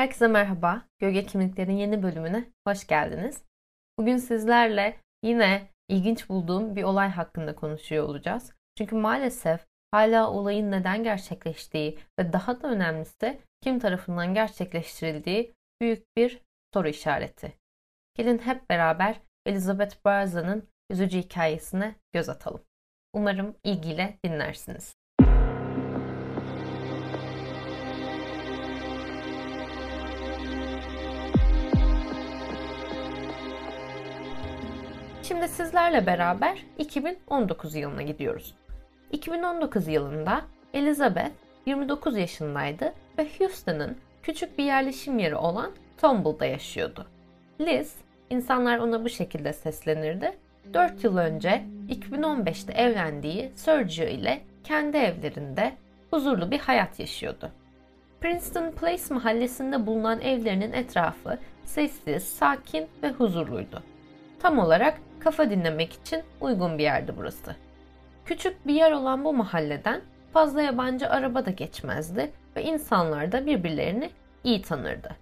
Herkese 0.00 0.28
merhaba. 0.28 0.82
Gölge 0.98 1.26
Kimliklerin 1.26 1.76
yeni 1.76 2.02
bölümüne 2.02 2.44
hoş 2.66 2.86
geldiniz. 2.86 3.44
Bugün 3.98 4.16
sizlerle 4.16 4.96
yine 5.22 5.68
ilginç 5.88 6.28
bulduğum 6.28 6.76
bir 6.76 6.82
olay 6.82 7.08
hakkında 7.08 7.54
konuşuyor 7.54 8.04
olacağız. 8.04 8.52
Çünkü 8.78 8.96
maalesef 8.96 9.66
hala 9.90 10.30
olayın 10.30 10.70
neden 10.70 11.04
gerçekleştiği 11.04 11.98
ve 12.18 12.32
daha 12.32 12.62
da 12.62 12.68
önemlisi 12.68 13.40
kim 13.62 13.78
tarafından 13.78 14.34
gerçekleştirildiği 14.34 15.54
büyük 15.80 16.16
bir 16.16 16.40
soru 16.74 16.88
işareti. 16.88 17.52
Gelin 18.14 18.38
hep 18.38 18.70
beraber 18.70 19.20
Elizabeth 19.46 20.04
Barza'nın 20.04 20.68
üzücü 20.90 21.18
hikayesine 21.18 21.94
göz 22.12 22.28
atalım. 22.28 22.62
Umarım 23.12 23.56
ilgiyle 23.64 24.18
dinlersiniz. 24.24 24.99
Şimdi 35.30 35.48
sizlerle 35.48 36.06
beraber 36.06 36.64
2019 36.78 37.74
yılına 37.74 38.02
gidiyoruz. 38.02 38.54
2019 39.12 39.88
yılında 39.88 40.42
Elizabeth 40.74 41.30
29 41.66 42.16
yaşındaydı 42.16 42.92
ve 43.18 43.26
Houston'ın 43.38 43.96
küçük 44.22 44.58
bir 44.58 44.64
yerleşim 44.64 45.18
yeri 45.18 45.36
olan 45.36 45.70
Tomball'da 46.00 46.46
yaşıyordu. 46.46 47.06
Liz, 47.60 47.94
insanlar 48.30 48.78
ona 48.78 49.04
bu 49.04 49.08
şekilde 49.08 49.52
seslenirdi, 49.52 50.32
4 50.74 51.04
yıl 51.04 51.16
önce 51.16 51.64
2015'te 51.88 52.72
evlendiği 52.72 53.52
Sergio 53.54 54.06
ile 54.06 54.40
kendi 54.64 54.96
evlerinde 54.96 55.72
huzurlu 56.10 56.50
bir 56.50 56.58
hayat 56.58 57.00
yaşıyordu. 57.00 57.50
Princeton 58.20 58.70
Place 58.70 59.14
mahallesinde 59.14 59.86
bulunan 59.86 60.20
evlerinin 60.20 60.72
etrafı 60.72 61.38
sessiz, 61.64 62.22
sakin 62.22 62.86
ve 63.02 63.10
huzurluydu. 63.10 63.82
Tam 64.40 64.58
olarak 64.58 65.00
kafa 65.20 65.50
dinlemek 65.50 65.92
için 65.92 66.22
uygun 66.40 66.78
bir 66.78 66.82
yerdi 66.82 67.14
burası. 67.16 67.56
Küçük 68.24 68.66
bir 68.66 68.74
yer 68.74 68.92
olan 68.92 69.24
bu 69.24 69.32
mahalleden 69.32 70.00
fazla 70.32 70.62
yabancı 70.62 71.10
araba 71.10 71.46
da 71.46 71.50
geçmezdi 71.50 72.30
ve 72.56 72.62
insanlar 72.62 73.32
da 73.32 73.46
birbirlerini 73.46 74.10
iyi 74.44 74.62
tanırdı. 74.62 75.16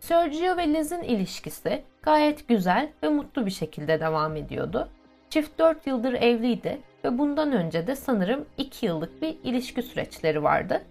Sergio 0.00 0.56
ve 0.56 0.68
Liz'in 0.68 1.02
ilişkisi 1.02 1.82
gayet 2.02 2.48
güzel 2.48 2.88
ve 3.02 3.08
mutlu 3.08 3.46
bir 3.46 3.50
şekilde 3.50 4.00
devam 4.00 4.36
ediyordu. 4.36 4.88
Çift 5.30 5.58
4 5.58 5.86
yıldır 5.86 6.12
evliydi 6.12 6.78
ve 7.04 7.18
bundan 7.18 7.52
önce 7.52 7.86
de 7.86 7.96
sanırım 7.96 8.46
2 8.58 8.86
yıllık 8.86 9.22
bir 9.22 9.36
ilişki 9.44 9.82
süreçleri 9.82 10.42
vardı. 10.42 10.82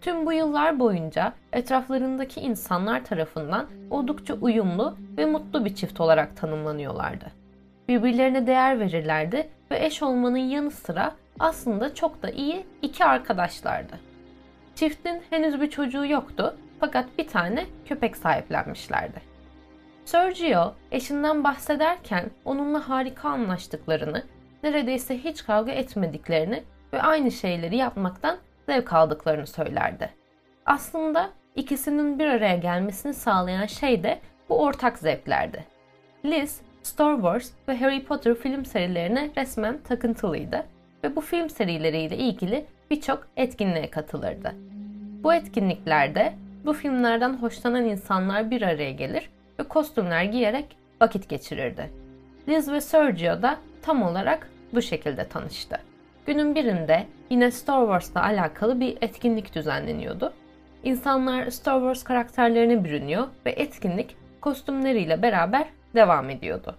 Tüm 0.00 0.26
bu 0.26 0.32
yıllar 0.32 0.78
boyunca 0.78 1.32
etraflarındaki 1.52 2.40
insanlar 2.40 3.04
tarafından 3.04 3.66
oldukça 3.90 4.34
uyumlu 4.34 4.96
ve 5.18 5.26
mutlu 5.26 5.64
bir 5.64 5.74
çift 5.74 6.00
olarak 6.00 6.36
tanımlanıyorlardı. 6.36 7.39
Birbirlerine 7.90 8.46
değer 8.46 8.80
verirlerdi 8.80 9.48
ve 9.70 9.84
eş 9.84 10.02
olmanın 10.02 10.36
yanı 10.36 10.70
sıra 10.70 11.14
aslında 11.38 11.94
çok 11.94 12.22
da 12.22 12.30
iyi 12.30 12.66
iki 12.82 13.04
arkadaşlardı. 13.04 14.00
Çiftin 14.74 15.22
henüz 15.30 15.60
bir 15.60 15.70
çocuğu 15.70 16.06
yoktu 16.06 16.56
fakat 16.80 17.18
bir 17.18 17.26
tane 17.26 17.66
köpek 17.84 18.16
sahiplenmişlerdi. 18.16 19.20
Sergio 20.04 20.74
eşinden 20.92 21.44
bahsederken 21.44 22.30
onunla 22.44 22.88
harika 22.88 23.28
anlaştıklarını, 23.28 24.22
neredeyse 24.62 25.18
hiç 25.18 25.44
kavga 25.44 25.72
etmediklerini 25.72 26.62
ve 26.92 27.02
aynı 27.02 27.30
şeyleri 27.30 27.76
yapmaktan 27.76 28.36
zevk 28.66 28.92
aldıklarını 28.92 29.46
söylerdi. 29.46 30.10
Aslında 30.66 31.30
ikisinin 31.56 32.18
bir 32.18 32.26
araya 32.26 32.56
gelmesini 32.56 33.14
sağlayan 33.14 33.66
şey 33.66 34.02
de 34.02 34.20
bu 34.48 34.62
ortak 34.62 34.98
zevklerdi. 34.98 35.64
Liz, 36.24 36.60
Star 36.82 37.14
Wars 37.14 37.50
ve 37.68 37.76
Harry 37.76 38.04
Potter 38.04 38.34
film 38.34 38.64
serilerine 38.64 39.30
resmen 39.36 39.78
takıntılıydı 39.78 40.66
ve 41.04 41.16
bu 41.16 41.20
film 41.20 41.50
serileriyle 41.50 42.16
ilgili 42.16 42.64
birçok 42.90 43.26
etkinliğe 43.36 43.90
katılırdı. 43.90 44.54
Bu 45.22 45.34
etkinliklerde 45.34 46.32
bu 46.64 46.72
filmlerden 46.72 47.34
hoşlanan 47.34 47.84
insanlar 47.84 48.50
bir 48.50 48.62
araya 48.62 48.92
gelir 48.92 49.30
ve 49.58 49.62
kostümler 49.62 50.24
giyerek 50.24 50.76
vakit 51.00 51.28
geçirirdi. 51.28 51.90
Liz 52.48 52.72
ve 52.72 52.80
Sergio 52.80 53.42
da 53.42 53.58
tam 53.82 54.02
olarak 54.02 54.50
bu 54.72 54.82
şekilde 54.82 55.28
tanıştı. 55.28 55.78
Günün 56.26 56.54
birinde 56.54 57.06
yine 57.30 57.50
Star 57.50 57.80
Wars'la 57.80 58.22
alakalı 58.22 58.80
bir 58.80 58.98
etkinlik 59.00 59.54
düzenleniyordu. 59.54 60.32
İnsanlar 60.84 61.50
Star 61.50 61.78
Wars 61.78 62.04
karakterlerine 62.04 62.84
bürünüyor 62.84 63.26
ve 63.46 63.50
etkinlik 63.50 64.16
kostümleriyle 64.40 65.22
beraber 65.22 65.64
devam 65.94 66.30
ediyordu. 66.30 66.76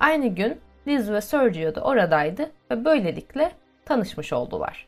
Aynı 0.00 0.26
gün 0.26 0.60
Liz 0.88 1.10
ve 1.10 1.20
Sergio 1.20 1.74
da 1.74 1.80
oradaydı 1.80 2.50
ve 2.70 2.84
böylelikle 2.84 3.52
tanışmış 3.84 4.32
oldular. 4.32 4.86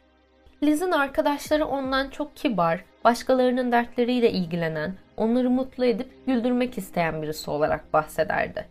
Liz'in 0.63 0.91
arkadaşları 0.91 1.67
ondan 1.67 2.11
çok 2.11 2.37
kibar, 2.37 2.85
başkalarının 3.05 3.73
dertleriyle 3.73 4.31
ilgilenen, 4.31 4.95
onları 5.17 5.51
mutlu 5.51 5.85
edip 5.85 6.27
güldürmek 6.27 6.79
isteyen 6.79 7.23
birisi 7.23 7.51
olarak 7.51 7.93
bahsederdi. 7.93 8.67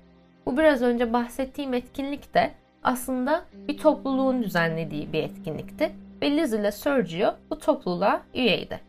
Bu 0.45 0.57
biraz 0.57 0.81
önce 0.81 1.13
bahsettiğim 1.13 1.73
etkinlik 1.73 2.33
de 2.33 2.51
aslında 2.83 3.45
bir 3.67 3.77
topluluğun 3.77 4.43
düzenlediği 4.43 5.13
bir 5.13 5.23
etkinlikti 5.23 5.91
ve 6.21 6.31
Liz 6.31 6.53
ile 6.53 6.71
Sergio 6.71 7.35
bu 7.49 7.59
topluluğa 7.59 8.21
üyeydi. 8.33 8.79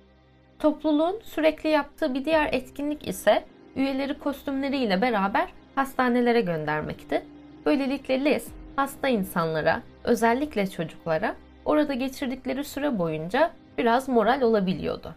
Topluluğun 0.58 1.20
sürekli 1.24 1.68
yaptığı 1.68 2.14
bir 2.14 2.24
diğer 2.24 2.48
etkinlik 2.52 3.08
ise 3.08 3.44
üyeleri 3.76 4.18
kostümleriyle 4.18 5.02
beraber 5.02 5.48
hastanelere 5.78 6.40
göndermekti. 6.40 7.22
Böylelikle 7.66 8.24
Liz 8.24 8.48
hasta 8.76 9.08
insanlara, 9.08 9.82
özellikle 10.04 10.66
çocuklara 10.66 11.34
orada 11.64 11.94
geçirdikleri 11.94 12.64
süre 12.64 12.98
boyunca 12.98 13.50
biraz 13.78 14.08
moral 14.08 14.42
olabiliyordu. 14.42 15.14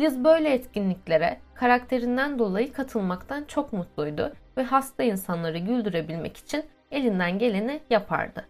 Liz 0.00 0.24
böyle 0.24 0.52
etkinliklere 0.52 1.38
karakterinden 1.54 2.38
dolayı 2.38 2.72
katılmaktan 2.72 3.44
çok 3.44 3.72
mutluydu 3.72 4.32
ve 4.56 4.62
hasta 4.62 5.02
insanları 5.02 5.58
güldürebilmek 5.58 6.36
için 6.36 6.64
elinden 6.90 7.38
geleni 7.38 7.80
yapardı. 7.90 8.44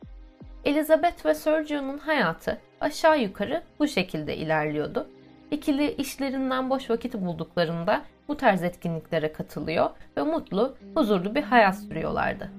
Elizabeth 0.65 1.27
ve 1.27 1.35
Sergio'nun 1.35 1.99
hayatı 1.99 2.59
aşağı 2.81 3.21
yukarı 3.21 3.63
bu 3.79 3.89
şekilde 3.89 4.37
ilerliyordu. 4.37 5.07
İkili 5.51 5.93
işlerinden 5.93 6.71
boş 6.71 6.91
vakit 6.91 7.15
bulduklarında 7.15 8.03
bu 8.29 8.37
tarz 8.37 8.63
etkinliklere 8.63 9.33
katılıyor 9.33 9.91
ve 10.17 10.23
mutlu, 10.23 10.77
huzurlu 10.95 11.35
bir 11.35 11.43
hayat 11.43 11.79
sürüyorlardı. 11.79 12.51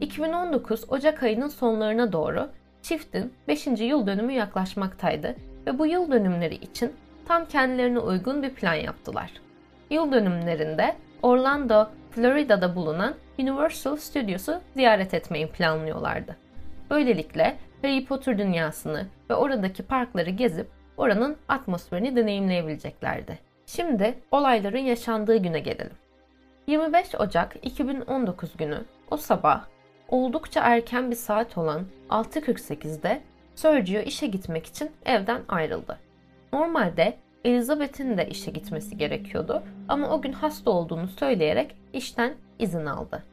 2019 0.00 0.84
Ocak 0.92 1.22
ayının 1.22 1.48
sonlarına 1.48 2.12
doğru 2.12 2.48
çiftin 2.82 3.32
5. 3.48 3.66
yıl 3.66 4.06
dönümü 4.06 4.32
yaklaşmaktaydı 4.32 5.36
ve 5.66 5.78
bu 5.78 5.86
yıl 5.86 6.12
dönümleri 6.12 6.54
için 6.54 6.92
tam 7.28 7.44
kendilerine 7.44 7.98
uygun 7.98 8.42
bir 8.42 8.50
plan 8.50 8.74
yaptılar. 8.74 9.32
Yıl 9.90 10.12
dönümlerinde 10.12 10.96
Orlando, 11.22 11.88
Florida'da 12.10 12.76
bulunan 12.76 13.14
Universal 13.38 13.96
Studios'u 13.96 14.60
ziyaret 14.76 15.14
etmeyi 15.14 15.46
planlıyorlardı. 15.46 16.36
Böylelikle 16.90 17.56
Harry 17.82 18.04
Potter 18.04 18.38
dünyasını 18.38 19.06
ve 19.30 19.34
oradaki 19.34 19.82
parkları 19.82 20.30
gezip 20.30 20.77
oranın 20.98 21.36
atmosferini 21.48 22.16
deneyimleyebileceklerdi. 22.16 23.38
Şimdi 23.66 24.14
olayların 24.30 24.78
yaşandığı 24.78 25.36
güne 25.36 25.60
gelelim. 25.60 25.96
25 26.66 27.14
Ocak 27.14 27.56
2019 27.62 28.56
günü 28.56 28.84
o 29.10 29.16
sabah 29.16 29.64
oldukça 30.08 30.60
erken 30.60 31.10
bir 31.10 31.16
saat 31.16 31.58
olan 31.58 31.86
6.48'de 32.10 33.20
Sergio 33.54 34.00
işe 34.00 34.26
gitmek 34.26 34.66
için 34.66 34.90
evden 35.06 35.42
ayrıldı. 35.48 35.98
Normalde 36.52 37.16
Elizabeth'in 37.44 38.18
de 38.18 38.28
işe 38.28 38.50
gitmesi 38.50 38.96
gerekiyordu 38.96 39.62
ama 39.88 40.10
o 40.10 40.22
gün 40.22 40.32
hasta 40.32 40.70
olduğunu 40.70 41.08
söyleyerek 41.08 41.76
işten 41.92 42.34
izin 42.58 42.86
aldı. 42.86 43.24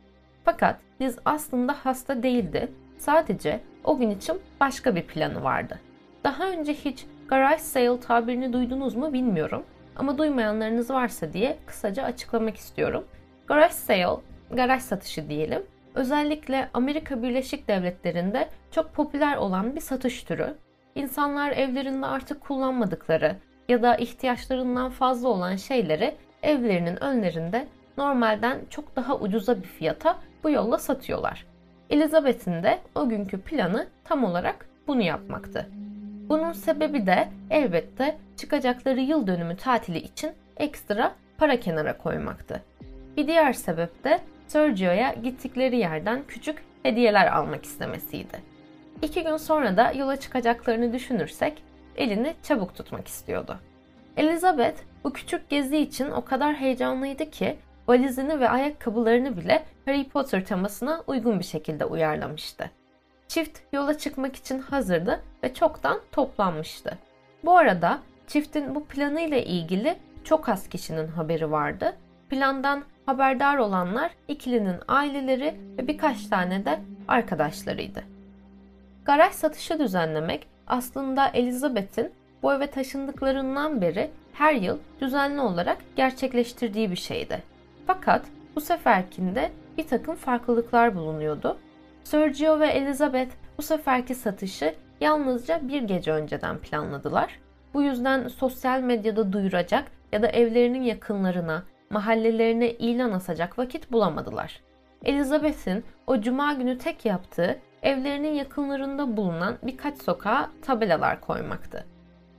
Fakat 0.43 0.79
Liz 1.01 1.17
aslında 1.25 1.73
hasta 1.73 2.23
değildi. 2.23 2.71
Sadece 2.97 3.59
o 3.83 3.97
gün 3.97 4.09
için 4.09 4.41
başka 4.59 4.95
bir 4.95 5.03
planı 5.07 5.43
vardı. 5.43 5.79
Daha 6.23 6.49
önce 6.49 6.73
hiç 6.73 7.05
garage 7.27 7.61
sale 7.61 7.99
tabirini 7.99 8.53
duydunuz 8.53 8.95
mu 8.95 9.13
bilmiyorum. 9.13 9.63
Ama 9.95 10.17
duymayanlarınız 10.17 10.89
varsa 10.89 11.33
diye 11.33 11.57
kısaca 11.65 12.03
açıklamak 12.03 12.57
istiyorum. 12.57 13.05
Garage 13.47 13.73
sale, 13.73 14.21
garaj 14.51 14.81
satışı 14.81 15.29
diyelim. 15.29 15.63
Özellikle 15.95 16.69
Amerika 16.73 17.23
Birleşik 17.23 17.67
Devletleri'nde 17.67 18.49
çok 18.71 18.93
popüler 18.93 19.37
olan 19.37 19.75
bir 19.75 19.81
satış 19.81 20.23
türü. 20.23 20.55
İnsanlar 20.95 21.51
evlerinde 21.51 22.05
artık 22.05 22.41
kullanmadıkları 22.41 23.35
ya 23.69 23.83
da 23.83 23.95
ihtiyaçlarından 23.95 24.89
fazla 24.89 25.29
olan 25.29 25.55
şeyleri 25.55 26.15
evlerinin 26.43 27.03
önlerinde 27.03 27.67
normalden 27.97 28.59
çok 28.69 28.95
daha 28.95 29.19
ucuza 29.19 29.57
bir 29.57 29.67
fiyata 29.67 30.17
bu 30.43 30.49
yolla 30.49 30.77
satıyorlar. 30.77 31.45
Elizabeth'in 31.89 32.63
de 32.63 32.79
o 32.95 33.09
günkü 33.09 33.41
planı 33.41 33.87
tam 34.03 34.23
olarak 34.23 34.69
bunu 34.87 35.01
yapmaktı. 35.01 35.69
Bunun 36.29 36.51
sebebi 36.51 37.05
de 37.05 37.27
elbette 37.49 38.17
çıkacakları 38.37 38.99
yıl 38.99 39.27
dönümü 39.27 39.57
tatili 39.57 39.97
için 39.97 40.31
ekstra 40.57 41.15
para 41.37 41.59
kenara 41.59 41.97
koymaktı. 41.97 42.63
Bir 43.17 43.27
diğer 43.27 43.53
sebep 43.53 44.03
de 44.03 44.19
Sergio'ya 44.47 45.13
gittikleri 45.13 45.77
yerden 45.77 46.23
küçük 46.27 46.63
hediyeler 46.83 47.27
almak 47.27 47.65
istemesiydi. 47.65 48.39
İki 49.01 49.23
gün 49.23 49.37
sonra 49.37 49.77
da 49.77 49.91
yola 49.91 50.15
çıkacaklarını 50.15 50.93
düşünürsek 50.93 51.63
elini 51.95 52.33
çabuk 52.43 52.75
tutmak 52.75 53.07
istiyordu. 53.07 53.59
Elizabeth 54.17 54.81
bu 55.03 55.13
küçük 55.13 55.49
gezi 55.49 55.77
için 55.77 56.11
o 56.11 56.25
kadar 56.25 56.55
heyecanlıydı 56.55 57.29
ki 57.31 57.57
valizini 57.87 58.39
ve 58.39 58.49
ayakkabılarını 58.49 59.37
bile 59.37 59.63
Harry 59.85 60.09
Potter 60.09 60.45
temasına 60.45 61.03
uygun 61.07 61.39
bir 61.39 61.45
şekilde 61.45 61.85
uyarlamıştı. 61.85 62.71
Çift 63.27 63.59
yola 63.73 63.97
çıkmak 63.97 64.35
için 64.35 64.59
hazırdı 64.59 65.21
ve 65.43 65.53
çoktan 65.53 65.99
toplanmıştı. 66.11 66.97
Bu 67.45 67.57
arada 67.57 67.99
çiftin 68.27 68.75
bu 68.75 68.85
planı 68.85 69.21
ile 69.21 69.45
ilgili 69.45 69.97
çok 70.23 70.49
az 70.49 70.69
kişinin 70.69 71.07
haberi 71.07 71.51
vardı. 71.51 71.95
Plandan 72.29 72.83
haberdar 73.05 73.57
olanlar 73.57 74.11
ikilinin 74.27 74.77
aileleri 74.87 75.55
ve 75.77 75.87
birkaç 75.87 76.25
tane 76.25 76.65
de 76.65 76.79
arkadaşlarıydı. 77.07 78.03
Garaj 79.05 79.33
satışı 79.33 79.79
düzenlemek 79.79 80.47
aslında 80.67 81.27
Elizabeth'in 81.27 82.11
bu 82.43 82.53
eve 82.53 82.67
taşındıklarından 82.67 83.81
beri 83.81 84.11
her 84.33 84.53
yıl 84.53 84.77
düzenli 85.01 85.41
olarak 85.41 85.77
gerçekleştirdiği 85.95 86.91
bir 86.91 86.95
şeydi. 86.95 87.43
Fakat 87.87 88.25
bu 88.55 88.61
seferkinde 88.61 89.51
bir 89.77 89.87
takım 89.87 90.15
farklılıklar 90.15 90.95
bulunuyordu. 90.95 91.57
Sergio 92.05 92.59
ve 92.59 92.67
Elizabeth 92.67 93.31
bu 93.57 93.61
seferki 93.61 94.15
satışı 94.15 94.75
yalnızca 95.01 95.67
bir 95.67 95.81
gece 95.81 96.11
önceden 96.11 96.57
planladılar. 96.57 97.39
Bu 97.73 97.81
yüzden 97.81 98.27
sosyal 98.27 98.81
medyada 98.81 99.33
duyuracak 99.33 99.83
ya 100.11 100.21
da 100.21 100.27
evlerinin 100.27 100.81
yakınlarına, 100.81 101.63
mahallelerine 101.89 102.71
ilan 102.71 103.11
asacak 103.11 103.59
vakit 103.59 103.91
bulamadılar. 103.91 104.61
Elizabeth'in 105.03 105.83
o 106.07 106.21
cuma 106.21 106.53
günü 106.53 106.77
tek 106.77 107.05
yaptığı 107.05 107.59
evlerinin 107.83 108.33
yakınlarında 108.33 109.17
bulunan 109.17 109.57
birkaç 109.63 109.97
sokağa 109.97 110.49
tabelalar 110.61 111.21
koymaktı. 111.21 111.85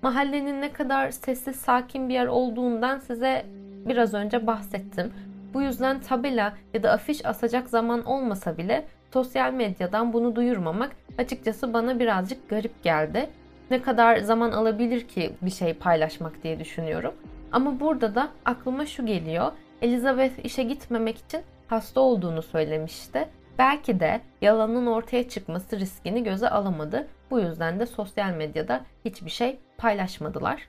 Mahallenin 0.03 0.61
ne 0.61 0.73
kadar 0.73 1.11
sessiz 1.11 1.57
sakin 1.57 2.09
bir 2.09 2.15
yer 2.15 2.27
olduğundan 2.27 2.99
size 2.99 3.47
biraz 3.89 4.15
önce 4.15 4.47
bahsettim. 4.47 5.13
Bu 5.55 5.63
yüzden 5.63 6.01
tabela 6.01 6.55
ya 6.75 6.83
da 6.83 6.93
afiş 6.93 7.27
asacak 7.27 7.69
zaman 7.69 8.05
olmasa 8.05 8.59
bile 8.59 8.87
sosyal 9.13 9.53
medyadan 9.53 10.13
bunu 10.13 10.37
duyurmamak 10.37 10.97
açıkçası 11.19 11.73
bana 11.73 11.99
birazcık 11.99 12.49
garip 12.49 12.83
geldi. 12.83 13.31
Ne 13.71 13.83
kadar 13.83 14.19
zaman 14.19 14.53
alabilir 14.53 15.09
ki 15.09 15.33
bir 15.43 15.51
şey 15.51 15.75
paylaşmak 15.75 16.43
diye 16.43 16.59
düşünüyorum. 16.59 17.15
Ama 17.53 17.81
burada 17.81 18.15
da 18.15 18.29
aklıma 18.45 18.87
şu 18.87 19.07
geliyor. 19.07 19.53
Elizabeth 19.83 20.45
işe 20.45 20.63
gitmemek 20.63 21.19
için 21.19 21.41
hasta 21.69 22.01
olduğunu 22.01 22.43
söylemişti. 22.43 23.29
Belki 23.59 24.01
de 24.01 24.21
yalanın 24.43 24.87
ortaya 24.87 25.29
çıkması 25.29 25.81
riskini 25.81 26.25
göze 26.25 26.49
alamadı. 26.51 27.07
Bu 27.31 27.41
yüzden 27.41 27.81
de 27.81 27.87
sosyal 27.87 28.35
medyada 28.35 28.81
hiçbir 29.05 29.31
şey 29.31 29.59
paylaşmadılar. 29.79 30.69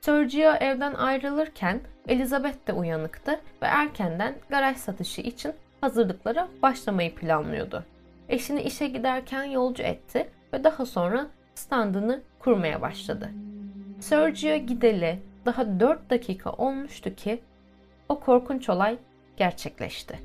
Sergio 0.00 0.52
evden 0.60 0.94
ayrılırken 0.94 1.80
Elizabeth 2.08 2.66
de 2.66 2.72
uyanıktı 2.72 3.30
ve 3.32 3.66
erkenden 3.66 4.34
garaj 4.48 4.76
satışı 4.76 5.20
için 5.20 5.52
hazırlıklara 5.80 6.48
başlamayı 6.62 7.14
planlıyordu. 7.14 7.84
Eşini 8.28 8.62
işe 8.62 8.86
giderken 8.86 9.44
yolcu 9.44 9.82
etti 9.82 10.28
ve 10.52 10.64
daha 10.64 10.86
sonra 10.86 11.26
standını 11.54 12.22
kurmaya 12.38 12.82
başladı. 12.82 13.30
Sergio 14.00 14.56
gideli 14.56 15.18
daha 15.46 15.80
4 15.80 16.10
dakika 16.10 16.50
olmuştu 16.50 17.14
ki 17.14 17.40
o 18.08 18.20
korkunç 18.20 18.68
olay 18.68 18.98
gerçekleşti. 19.36 20.18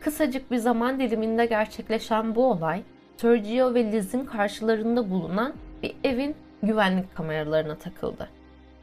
Kısacık 0.00 0.50
bir 0.50 0.56
zaman 0.56 1.00
diliminde 1.00 1.46
gerçekleşen 1.46 2.34
bu 2.34 2.46
olay 2.46 2.82
Sergio 3.16 3.74
ve 3.74 3.92
Liz'in 3.92 4.24
karşılarında 4.24 5.10
bulunan 5.10 5.52
bir 5.82 5.96
evin 6.04 6.34
güvenlik 6.62 7.16
kameralarına 7.16 7.74
takıldı. 7.78 8.28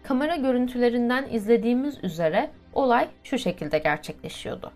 Kamera 0.04 0.36
görüntülerinden 0.36 1.30
izlediğimiz 1.30 2.04
üzere 2.04 2.50
olay 2.74 3.08
şu 3.24 3.38
şekilde 3.38 3.78
gerçekleşiyordu. 3.78 4.72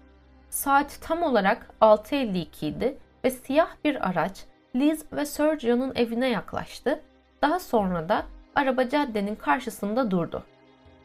Saat 0.54 0.98
tam 1.02 1.24
olarak 1.24 1.68
6.52 1.82 2.66
idi 2.66 2.98
ve 3.24 3.32
siyah 3.32 3.70
bir 3.84 4.10
araç 4.10 4.46
Liz 4.76 5.06
ve 5.14 5.26
Sergio'nun 5.26 5.92
evine 5.96 6.30
yaklaştı. 6.30 7.00
Daha 7.42 7.60
sonra 7.60 8.10
da 8.10 8.26
araba 8.56 8.90
caddenin 8.90 9.36
karşısında 9.36 10.12
durdu. 10.12 10.44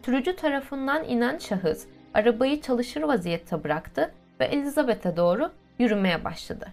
Sürücü 0.04 0.36
tarafından 0.36 1.04
inen 1.04 1.38
şahıs 1.38 1.86
arabayı 2.14 2.60
çalışır 2.60 3.02
vaziyette 3.02 3.64
bıraktı 3.64 4.12
ve 4.40 4.44
Elizabeth'e 4.44 5.16
doğru 5.16 5.50
yürümeye 5.78 6.24
başladı. 6.24 6.68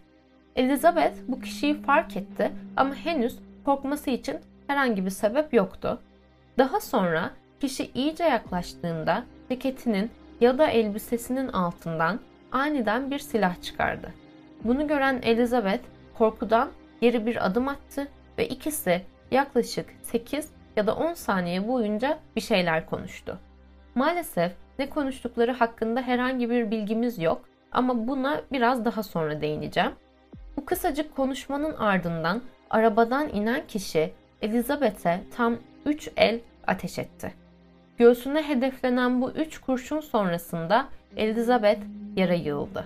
Elizabeth 0.56 1.16
bu 1.28 1.42
kişiyi 1.42 1.82
fark 1.82 2.18
etti 2.18 2.52
ama 2.78 2.96
henüz 2.96 3.40
korkması 3.66 4.10
için 4.10 4.38
herhangi 4.68 5.06
bir 5.06 5.10
sebep 5.10 5.54
yoktu. 5.54 6.02
Daha 6.58 6.82
sonra 6.82 7.32
kişi 7.60 7.92
iyice 7.94 8.24
yaklaştığında 8.24 9.24
ceketinin 9.50 10.12
ya 10.42 10.58
da 10.58 10.68
elbisesinin 10.68 11.48
altından 11.48 12.20
aniden 12.56 13.12
bir 13.12 13.20
silah 13.20 13.62
çıkardı. 13.62 14.14
Bunu 14.64 14.88
gören 14.88 15.22
Elizabeth 15.24 15.84
korkudan 16.18 16.70
geri 17.02 17.26
bir 17.26 17.46
adım 17.46 17.68
attı 17.68 18.08
ve 18.38 18.48
ikisi 18.48 19.02
yaklaşık 19.32 19.86
8 20.04 20.50
ya 20.76 20.88
da 20.88 20.96
10 20.96 21.14
saniye 21.14 21.68
boyunca 21.68 22.20
bir 22.36 22.42
şeyler 22.42 22.86
konuştu. 22.86 23.40
Maalesef 23.96 24.52
ne 24.80 24.90
konuştukları 24.90 25.52
hakkında 25.52 26.02
herhangi 26.02 26.50
bir 26.50 26.72
bilgimiz 26.72 27.20
yok 27.20 27.46
ama 27.72 28.08
buna 28.08 28.42
biraz 28.52 28.86
daha 28.86 29.04
sonra 29.04 29.42
değineceğim. 29.42 29.92
Bu 30.58 30.66
kısacık 30.66 31.16
konuşmanın 31.16 31.76
ardından 31.76 32.42
arabadan 32.70 33.30
inen 33.30 33.68
kişi 33.68 34.14
Elizabeth'e 34.42 35.24
tam 35.38 35.58
3 35.86 36.10
el 36.18 36.40
ateş 36.68 37.00
etti. 37.00 37.34
Göğsüne 37.98 38.48
hedeflenen 38.48 39.22
bu 39.22 39.32
3 39.32 39.58
kurşun 39.58 40.00
sonrasında 40.00 40.88
Elizabeth 41.18 41.82
yere 42.16 42.38
yığıldı. 42.38 42.86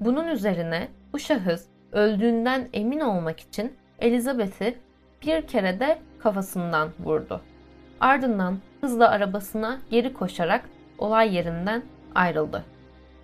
Bunun 0.00 0.28
üzerine 0.28 0.88
bu 1.12 1.18
şahıs 1.18 1.66
öldüğünden 1.92 2.68
emin 2.72 3.00
olmak 3.00 3.40
için 3.40 3.72
Elizabeth'i 3.98 4.78
bir 5.22 5.46
kere 5.46 5.80
de 5.80 5.98
kafasından 6.18 6.88
vurdu. 7.00 7.40
Ardından 8.00 8.58
hızla 8.80 9.10
arabasına 9.10 9.78
geri 9.90 10.12
koşarak 10.12 10.64
olay 10.98 11.34
yerinden 11.34 11.82
ayrıldı. 12.14 12.64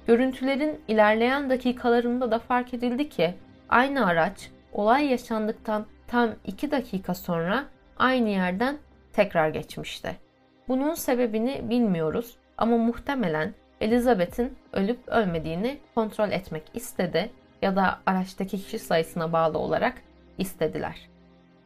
Görüntülerin 0.06 0.80
ilerleyen 0.88 1.50
dakikalarında 1.50 2.30
da 2.30 2.38
fark 2.38 2.74
edildi 2.74 3.08
ki 3.08 3.34
aynı 3.68 4.06
araç 4.06 4.50
olay 4.72 5.06
yaşandıktan 5.06 5.86
tam 6.06 6.30
2 6.44 6.70
dakika 6.70 7.14
sonra 7.14 7.64
aynı 7.98 8.28
yerden 8.28 8.78
tekrar 9.12 9.48
geçmişti. 9.48 10.25
Bunun 10.68 10.94
sebebini 10.94 11.70
bilmiyoruz 11.70 12.36
ama 12.58 12.76
muhtemelen 12.76 13.54
Elizabeth'in 13.80 14.56
ölüp 14.72 15.08
ölmediğini 15.08 15.78
kontrol 15.94 16.30
etmek 16.30 16.62
istedi 16.74 17.30
ya 17.62 17.76
da 17.76 17.98
araçtaki 18.06 18.58
kişi 18.58 18.78
sayısına 18.78 19.32
bağlı 19.32 19.58
olarak 19.58 19.94
istediler. 20.38 21.08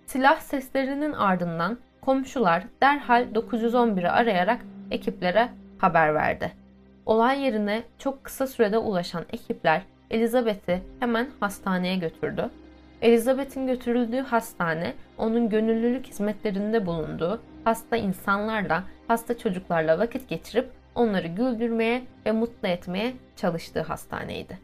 Silah 0.07 0.41
seslerinin 0.41 1.13
ardından 1.13 1.79
komşular 2.01 2.65
derhal 2.83 3.23
911'i 3.35 4.09
arayarak 4.09 4.61
ekiplere 4.91 5.49
haber 5.79 6.15
verdi. 6.15 6.53
Olay 7.07 7.43
yerine 7.43 7.83
çok 7.99 8.25
kısa 8.25 8.47
sürede 8.47 8.79
ulaşan 8.79 9.25
ekipler 9.33 9.83
Elizabeth'i 10.11 10.83
hemen 11.01 11.31
hastaneye 11.41 11.97
götürdü. 11.97 12.51
Elizabeth'in 13.03 13.67
götürüldüğü 13.67 14.21
hastane 14.21 14.95
onun 15.19 15.49
gönüllülük 15.49 16.07
hizmetlerinde 16.07 16.87
bulunduğu 16.87 17.43
hasta 17.65 17.97
insanlarla, 17.97 18.85
hasta 19.09 19.39
çocuklarla 19.39 19.99
vakit 19.99 20.29
geçirip 20.29 20.71
onları 20.95 21.27
güldürmeye 21.27 22.03
ve 22.27 22.33
mutlu 22.33 22.69
etmeye 22.69 23.13
çalıştığı 23.37 23.83
hastaneydi. 23.83 24.59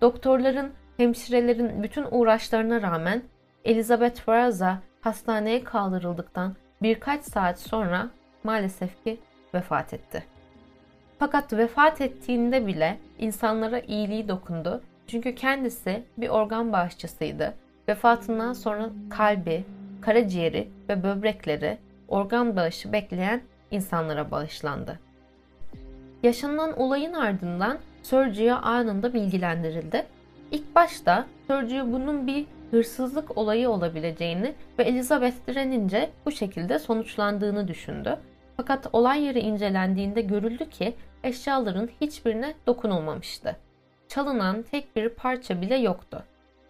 Doktorların, 0.00 0.70
hemşirelerin 0.96 1.82
bütün 1.82 2.06
uğraşlarına 2.10 2.82
rağmen 2.82 3.22
Elizabeth 3.64 4.20
Faraza 4.20 4.78
hastaneye 5.00 5.64
kaldırıldıktan 5.64 6.56
birkaç 6.82 7.24
saat 7.24 7.60
sonra 7.60 8.10
maalesef 8.44 9.04
ki 9.04 9.20
vefat 9.54 9.94
etti. 9.94 10.24
Fakat 11.18 11.52
vefat 11.52 12.00
ettiğinde 12.00 12.66
bile 12.66 12.98
insanlara 13.18 13.78
iyiliği 13.80 14.28
dokundu. 14.28 14.82
Çünkü 15.10 15.34
kendisi 15.34 16.02
bir 16.16 16.28
organ 16.28 16.72
bağışçısıydı. 16.72 17.54
Vefatından 17.88 18.52
sonra 18.52 18.90
kalbi, 19.10 19.64
karaciğeri 20.00 20.68
ve 20.88 21.02
böbrekleri 21.02 21.78
organ 22.08 22.56
bağışı 22.56 22.92
bekleyen 22.92 23.40
insanlara 23.70 24.30
bağışlandı. 24.30 24.98
Yaşanan 26.22 26.78
olayın 26.78 27.12
ardından 27.12 27.78
Sergio 28.02 28.54
anında 28.54 29.14
bilgilendirildi. 29.14 30.06
İlk 30.50 30.74
başta 30.74 31.26
Sergio 31.46 31.92
bunun 31.92 32.26
bir 32.26 32.46
hırsızlık 32.70 33.38
olayı 33.38 33.70
olabileceğini 33.70 34.54
ve 34.78 34.82
Elizabeth 34.82 35.46
direnince 35.46 36.10
bu 36.26 36.32
şekilde 36.32 36.78
sonuçlandığını 36.78 37.68
düşündü. 37.68 38.16
Fakat 38.56 38.86
olay 38.92 39.22
yeri 39.22 39.40
incelendiğinde 39.40 40.20
görüldü 40.20 40.70
ki 40.70 40.94
eşyaların 41.24 41.88
hiçbirine 42.00 42.54
dokunulmamıştı. 42.66 43.56
Çalınan 44.10 44.62
tek 44.62 44.96
bir 44.96 45.08
parça 45.08 45.60
bile 45.60 45.76
yoktu. 45.76 46.22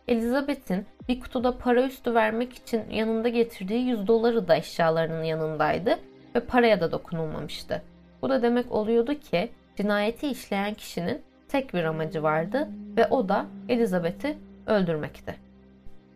Elizabeth'in 0.09 0.87
bir 1.09 1.21
kutuda 1.21 1.59
para 1.59 1.83
üstü 1.83 2.15
vermek 2.15 2.53
için 2.53 2.91
yanında 2.91 3.29
getirdiği 3.29 3.89
100 3.89 4.07
doları 4.07 4.49
da 4.49 4.57
eşyalarının 4.57 5.23
yanındaydı 5.23 5.99
ve 6.35 6.41
paraya 6.41 6.81
da 6.81 6.93
dokunulmamıştı. 6.93 7.83
Bu 8.23 8.29
da 8.29 8.43
demek 8.43 8.73
oluyordu 8.73 9.15
ki 9.15 9.51
cinayeti 9.77 10.27
işleyen 10.27 10.75
kişinin 10.75 11.23
tek 11.49 11.75
bir 11.75 11.85
amacı 11.85 12.23
vardı 12.23 12.69
ve 12.97 13.07
o 13.07 13.29
da 13.29 13.47
Elizabeth'i 13.69 14.39
öldürmekti. 14.67 15.35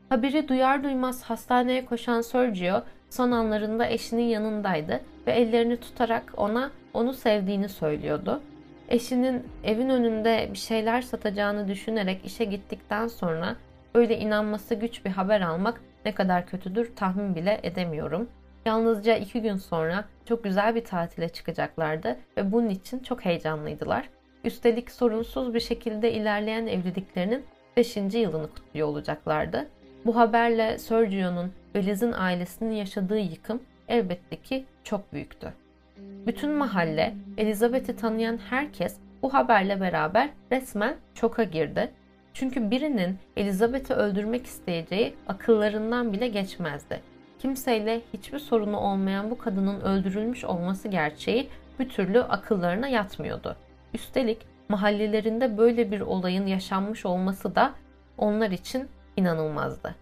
Haberi 0.09 0.49
duyar 0.49 0.85
duymaz 0.85 1.23
hastaneye 1.23 1.85
koşan 1.85 2.21
Sergio 2.21 2.83
son 3.11 3.31
anlarında 3.31 3.87
eşinin 3.87 4.29
yanındaydı 4.29 5.01
ve 5.27 5.33
ellerini 5.33 5.77
tutarak 5.77 6.33
ona 6.37 6.71
onu 6.95 7.13
sevdiğini 7.13 7.69
söylüyordu. 7.69 8.41
Eşinin 8.89 9.47
evin 9.65 9.89
önünde 9.89 10.49
bir 10.53 10.59
şeyler 10.59 11.03
satacağını 11.03 11.69
düşünerek 11.69 12.25
işe 12.25 12.45
gittikten 12.45 13.07
sonra 13.07 13.57
böyle 13.95 14.19
inanması 14.19 14.75
güç 14.75 15.05
bir 15.05 15.11
haber 15.11 15.41
almak 15.41 15.81
ne 16.05 16.15
kadar 16.15 16.47
kötüdür 16.47 16.97
tahmin 16.97 17.35
bile 17.35 17.61
edemiyorum. 17.63 18.29
Yalnızca 18.67 19.17
iki 19.17 19.43
gün 19.43 19.57
sonra 19.57 20.05
çok 20.25 20.45
güzel 20.45 20.75
bir 20.75 20.85
tatile 20.85 21.29
çıkacaklardı 21.29 22.17
ve 22.37 22.53
bunun 22.53 22.69
için 22.69 22.99
çok 22.99 23.25
heyecanlıydılar. 23.25 24.09
Üstelik 24.45 24.91
sorunsuz 24.91 25.55
bir 25.55 25.61
şekilde 25.61 26.13
ilerleyen 26.13 26.67
evliliklerinin 26.67 27.45
5. 27.77 27.97
yılını 27.97 28.51
kutluyor 28.51 28.89
olacaklardı. 28.89 29.69
Bu 30.07 30.17
haberle 30.17 30.79
Sergio'nun 30.79 31.53
ve 31.75 31.83
Liz'in 31.83 32.13
ailesinin 32.13 32.75
yaşadığı 32.75 33.19
yıkım 33.19 33.63
elbette 33.89 34.37
ki 34.37 34.65
çok 34.85 35.13
büyüktü. 35.13 35.53
Bütün 36.27 36.51
mahalle, 36.51 37.15
Elizabeth'i 37.39 37.97
tanıyan 37.97 38.39
herkes 38.51 38.97
bu 39.23 39.35
haberle 39.35 39.81
beraber 39.81 40.31
resmen 40.53 40.97
şoka 41.15 41.45
girdi. 41.45 41.91
Çünkü 42.35 42.71
birinin 42.71 43.19
Elizabeth'i 43.37 43.95
öldürmek 43.95 44.47
isteyeceği 44.47 45.15
akıllarından 45.29 46.13
bile 46.13 46.29
geçmezdi. 46.29 47.01
Kimseyle 47.39 48.01
hiçbir 48.13 48.39
sorunu 48.39 48.77
olmayan 48.77 49.31
bu 49.31 49.39
kadının 49.39 49.81
öldürülmüş 49.81 50.45
olması 50.45 50.89
gerçeği 50.89 51.49
bir 51.79 51.89
türlü 51.89 52.23
akıllarına 52.23 52.89
yatmıyordu. 52.89 53.57
Üstelik 53.95 54.47
mahallelerinde 54.69 55.59
böyle 55.59 55.91
bir 55.91 56.01
olayın 56.01 56.47
yaşanmış 56.47 57.07
olması 57.07 57.55
da 57.55 57.73
onlar 58.19 58.51
için 58.51 58.89
inanılmazdı. 59.17 59.95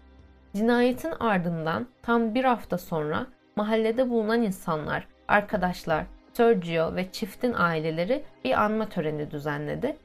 Cinayetin 0.55 1.13
ardından 1.19 1.87
tam 2.01 2.35
bir 2.35 2.43
hafta 2.43 2.77
sonra 2.77 3.27
mahallede 3.55 4.09
bulunan 4.09 4.41
insanlar, 4.41 5.07
arkadaşlar, 5.27 6.05
Sergio 6.33 6.95
ve 6.95 7.11
çiftin 7.11 7.53
aileleri 7.53 8.23
bir 8.43 8.63
anma 8.63 8.89
töreni 8.89 9.31
düzenledi. 9.31 9.95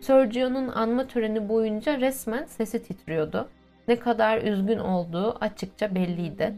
Sergio'nun 0.00 0.68
anma 0.68 1.06
töreni 1.06 1.48
boyunca 1.48 2.00
resmen 2.00 2.44
sesi 2.44 2.82
titriyordu. 2.82 3.48
Ne 3.88 3.96
kadar 3.96 4.42
üzgün 4.42 4.78
olduğu 4.78 5.36
açıkça 5.40 5.94
belliydi. 5.94 6.54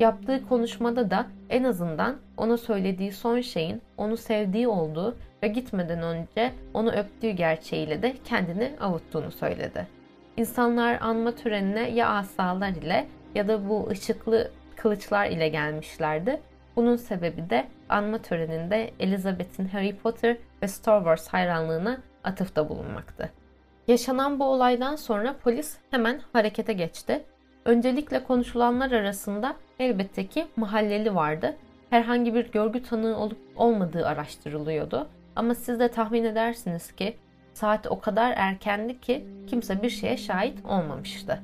Yaptığı 0.00 0.48
konuşmada 0.48 1.10
da 1.10 1.26
en 1.50 1.64
azından 1.64 2.16
ona 2.36 2.56
söylediği 2.56 3.12
son 3.12 3.40
şeyin 3.40 3.82
onu 3.96 4.16
sevdiği 4.16 4.68
olduğu 4.68 5.16
ve 5.42 5.48
gitmeden 5.48 6.02
önce 6.02 6.52
onu 6.74 6.92
öptüğü 6.92 7.30
gerçeğiyle 7.30 8.02
de 8.02 8.14
kendini 8.24 8.72
avuttuğunu 8.80 9.30
söyledi. 9.30 9.86
İnsanlar 10.36 10.98
anma 11.00 11.32
törenine 11.34 11.90
ya 11.90 12.08
asalar 12.08 12.68
ile 12.68 13.06
ya 13.34 13.48
da 13.48 13.68
bu 13.68 13.88
ışıklı 13.90 14.50
kılıçlar 14.76 15.26
ile 15.26 15.48
gelmişlerdi. 15.48 16.40
Bunun 16.76 16.96
sebebi 16.96 17.50
de 17.50 17.66
anma 17.92 18.18
töreninde 18.18 18.90
Elizabeth'in 19.00 19.68
Harry 19.68 19.96
Potter 19.96 20.36
ve 20.62 20.68
Star 20.68 20.98
Wars 20.98 21.28
hayranlığına 21.28 21.98
atıfta 22.24 22.68
bulunmaktı. 22.68 23.30
Yaşanan 23.88 24.40
bu 24.40 24.44
olaydan 24.44 24.96
sonra 24.96 25.36
polis 25.44 25.76
hemen 25.90 26.20
harekete 26.32 26.72
geçti. 26.72 27.24
Öncelikle 27.64 28.24
konuşulanlar 28.24 28.92
arasında 28.92 29.56
elbette 29.78 30.26
ki 30.26 30.46
mahalleli 30.56 31.14
vardı. 31.14 31.56
Herhangi 31.90 32.34
bir 32.34 32.52
görgü 32.52 32.82
tanığı 32.82 33.18
olup 33.18 33.38
olmadığı 33.56 34.06
araştırılıyordu. 34.06 35.08
Ama 35.36 35.54
siz 35.54 35.80
de 35.80 35.88
tahmin 35.88 36.24
edersiniz 36.24 36.92
ki 36.92 37.16
saat 37.54 37.86
o 37.86 38.00
kadar 38.00 38.34
erkendi 38.36 39.00
ki 39.00 39.24
kimse 39.46 39.82
bir 39.82 39.90
şeye 39.90 40.16
şahit 40.16 40.64
olmamıştı. 40.64 41.38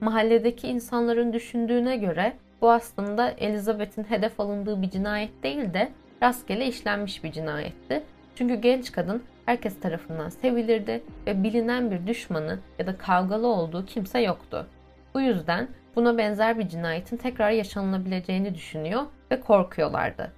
Mahalledeki 0.00 0.68
insanların 0.68 1.32
düşündüğüne 1.32 1.96
göre 1.96 2.36
bu 2.64 2.70
aslında 2.70 3.30
Elizabeth'in 3.30 4.04
hedef 4.04 4.40
alındığı 4.40 4.82
bir 4.82 4.90
cinayet 4.90 5.42
değil 5.42 5.74
de 5.74 5.92
rastgele 6.22 6.66
işlenmiş 6.66 7.24
bir 7.24 7.32
cinayetti. 7.32 8.02
Çünkü 8.34 8.54
genç 8.54 8.92
kadın 8.92 9.22
herkes 9.46 9.80
tarafından 9.80 10.28
sevilirdi 10.28 11.02
ve 11.26 11.42
bilinen 11.42 11.90
bir 11.90 12.06
düşmanı 12.06 12.58
ya 12.78 12.86
da 12.86 12.98
kavgalı 12.98 13.46
olduğu 13.46 13.86
kimse 13.86 14.20
yoktu. 14.20 14.66
Bu 15.14 15.20
yüzden 15.20 15.68
buna 15.96 16.18
benzer 16.18 16.58
bir 16.58 16.68
cinayetin 16.68 17.16
tekrar 17.16 17.50
yaşanılabileceğini 17.50 18.54
düşünüyor 18.54 19.02
ve 19.30 19.40
korkuyorlardı. 19.40 20.32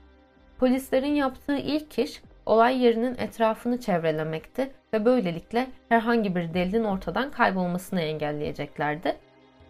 Polislerin 0.58 1.14
yaptığı 1.14 1.56
ilk 1.56 1.98
iş 1.98 2.22
olay 2.46 2.84
yerinin 2.84 3.18
etrafını 3.18 3.80
çevrelemekti 3.80 4.70
ve 4.92 5.04
böylelikle 5.04 5.66
herhangi 5.88 6.36
bir 6.36 6.54
delilin 6.54 6.84
ortadan 6.84 7.30
kaybolmasını 7.30 8.00
engelleyeceklerdi. 8.00 9.16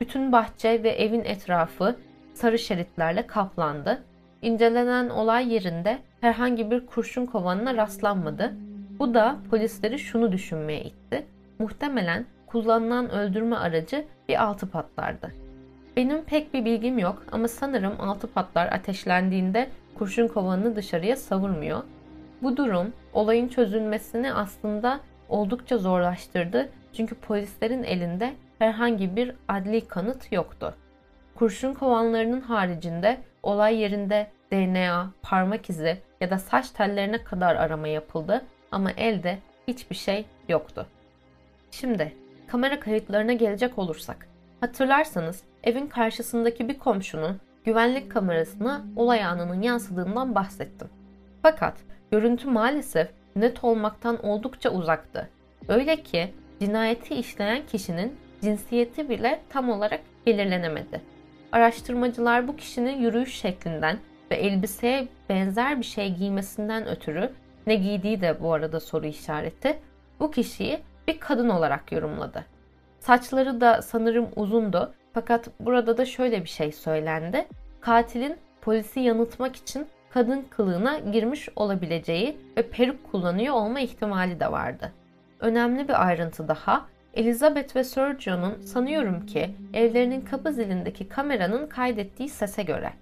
Bütün 0.01 0.33
bahçe 0.33 0.83
ve 0.83 0.91
evin 0.91 1.25
etrafı 1.25 1.97
sarı 2.37 2.59
şeritlerle 2.59 3.27
kaplandı. 3.27 4.03
İncelenen 4.43 5.09
olay 5.09 5.55
yerinde 5.55 5.99
herhangi 6.21 6.71
bir 6.71 6.87
kurşun 6.87 7.27
kovanına 7.27 7.77
rastlanmadı. 7.77 8.55
Bu 8.99 9.15
da 9.15 9.37
polisleri 9.51 9.99
şunu 9.99 10.33
düşünmeye 10.33 10.83
itti. 10.83 11.27
Muhtemelen 11.59 12.27
kullanılan 12.47 13.11
öldürme 13.11 13.57
aracı 13.57 14.05
bir 14.29 14.43
altı 14.45 14.71
patlardı. 14.71 15.33
Benim 15.97 16.25
pek 16.25 16.55
bir 16.55 16.65
bilgim 16.65 16.99
yok 16.99 17.23
ama 17.33 17.49
sanırım 17.49 18.01
altı 18.01 18.27
patlar 18.27 18.67
ateşlendiğinde 18.67 19.69
kurşun 19.95 20.29
kovanını 20.29 20.77
dışarıya 20.77 21.17
savurmuyor. 21.17 21.83
Bu 22.43 22.57
durum 22.57 22.93
olayın 23.13 23.49
çözülmesini 23.49 24.33
aslında 24.33 25.01
oldukça 25.29 25.79
zorlaştırdı 25.79 26.69
çünkü 26.93 27.15
polislerin 27.15 27.83
elinde 27.83 28.35
herhangi 28.59 29.17
bir 29.17 29.33
adli 29.49 29.89
kanıt 29.89 30.33
yoktu. 30.33 30.75
Kurşun 31.37 31.75
kovanlarının 31.75 32.41
haricinde 32.41 33.19
olay 33.43 33.77
yerinde 33.77 34.27
DNA, 34.53 35.11
parmak 35.23 35.71
izi 35.71 35.99
ya 36.21 36.31
da 36.31 36.39
saç 36.39 36.71
tellerine 36.71 37.25
kadar 37.25 37.57
arama 37.57 37.89
yapıldı 37.89 38.45
ama 38.73 38.91
elde 38.93 39.39
hiçbir 39.69 39.97
şey 39.97 40.25
yoktu. 40.49 40.87
Şimdi 41.71 42.13
kamera 42.47 42.81
kayıtlarına 42.81 43.33
gelecek 43.33 43.79
olursak. 43.79 44.29
Hatırlarsanız 44.61 45.43
evin 45.65 45.87
karşısındaki 45.87 46.69
bir 46.69 46.79
komşunun 46.79 47.41
güvenlik 47.65 48.11
kamerasına 48.11 48.85
olay 48.97 49.25
anının 49.25 49.63
yansıdığından 49.63 50.35
bahsettim. 50.35 50.89
Fakat 51.43 51.75
görüntü 52.11 52.49
maalesef 52.49 53.09
net 53.37 53.65
olmaktan 53.65 54.27
oldukça 54.27 54.71
uzaktı. 54.71 55.29
Öyle 55.69 56.03
ki 56.03 56.35
cinayeti 56.61 57.15
işleyen 57.15 57.67
kişinin 57.67 58.17
cinsiyeti 58.43 59.09
bile 59.09 59.41
tam 59.49 59.71
olarak 59.71 60.01
belirlenemedi. 60.27 61.16
Araştırmacılar 61.57 62.49
bu 62.49 62.57
kişinin 62.57 62.99
yürüyüş 62.99 63.35
şeklinden 63.35 63.99
ve 64.31 64.37
elbiseye 64.37 65.09
benzer 65.29 65.79
bir 65.79 65.85
şey 65.85 66.15
giymesinden 66.15 66.87
ötürü 66.89 67.33
ne 67.67 67.75
giydiği 67.75 68.21
de 68.21 68.43
bu 68.43 68.53
arada 68.53 68.81
soru 68.81 69.07
işareti 69.07 69.79
bu 70.21 70.31
kişiyi 70.31 70.79
bir 71.09 71.21
kadın 71.21 71.49
olarak 71.49 71.93
yorumladı. 71.93 72.45
Saçları 73.01 73.61
da 73.61 73.83
sanırım 73.83 74.29
uzundu 74.37 74.95
fakat 75.13 75.49
burada 75.61 75.99
da 75.99 76.05
şöyle 76.05 76.45
bir 76.45 76.49
şey 76.49 76.73
söylendi. 76.73 77.47
Katilin 77.81 78.37
polisi 78.61 79.01
yanıltmak 79.01 79.57
için 79.57 79.87
kadın 80.11 80.47
kılığına 80.51 80.99
girmiş 80.99 81.49
olabileceği 81.57 82.37
ve 82.57 82.63
peruk 82.63 83.13
kullanıyor 83.13 83.55
olma 83.55 83.81
ihtimali 83.81 84.41
de 84.41 84.53
vardı. 84.53 84.93
Önemli 85.41 85.89
bir 85.89 86.07
ayrıntı 86.07 86.49
daha, 86.49 86.87
Elizabeth 87.17 87.77
ve 87.77 87.85
Sergio'nun 87.85 88.61
sanıyorum 88.61 89.27
ki 89.27 89.51
evlerinin 89.75 90.21
kapı 90.21 90.53
zilindeki 90.53 91.09
kameranın 91.09 91.67
kaydettiği 91.67 92.29
sese 92.29 92.63
göre. 92.63 92.93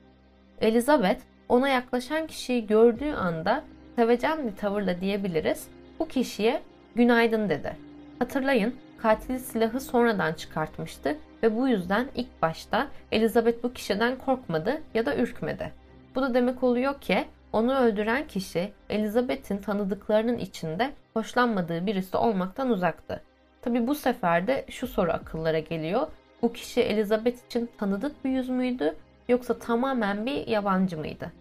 Elizabeth 0.61 1.21
ona 1.49 1.69
yaklaşan 1.69 2.27
kişiyi 2.27 2.67
gördüğü 2.67 3.13
anda 3.13 3.65
sevecen 3.97 4.47
bir 4.47 4.57
tavırla 4.57 5.01
diyebiliriz. 5.01 5.69
Bu 5.99 6.09
kişiye 6.09 6.63
günaydın 6.95 7.49
dedi. 7.49 7.77
Hatırlayın 8.19 8.75
katil 8.99 9.39
silahı 9.39 9.81
sonradan 9.81 10.33
çıkartmıştı 10.33 11.17
ve 11.43 11.57
bu 11.57 11.69
yüzden 11.69 12.09
ilk 12.15 12.43
başta 12.43 12.87
Elizabeth 13.13 13.63
bu 13.63 13.73
kişiden 13.73 14.19
korkmadı 14.19 14.83
ya 14.95 15.07
da 15.07 15.17
ürkmedi. 15.17 15.73
Bu 16.15 16.23
da 16.23 16.35
demek 16.35 16.63
oluyor 16.63 17.01
ki 17.01 17.25
onu 17.53 17.79
öldüren 17.79 18.27
kişi 18.27 18.73
Elizabeth'in 18.91 19.59
tanıdıklarının 19.59 20.39
içinde 20.39 20.91
hoşlanmadığı 21.15 21.87
birisi 21.87 22.17
olmaktan 22.17 22.71
uzaktı. 22.71 23.23
Tabi 23.65 23.87
bu 23.87 23.95
sefer 23.95 24.47
de 24.47 24.65
şu 24.71 24.87
soru 24.87 25.13
akıllara 25.13 25.59
geliyor. 25.59 26.07
Bu 26.43 26.53
kişi 26.53 26.81
Elizabeth 26.81 27.47
için 27.47 27.69
tanıdık 27.79 28.25
bir 28.25 28.31
yüz 28.31 28.49
müydü 28.49 28.95
yoksa 29.29 29.59
tamamen 29.59 30.27
bir 30.27 30.47
yabancı 30.47 30.99
mıydı? 30.99 31.33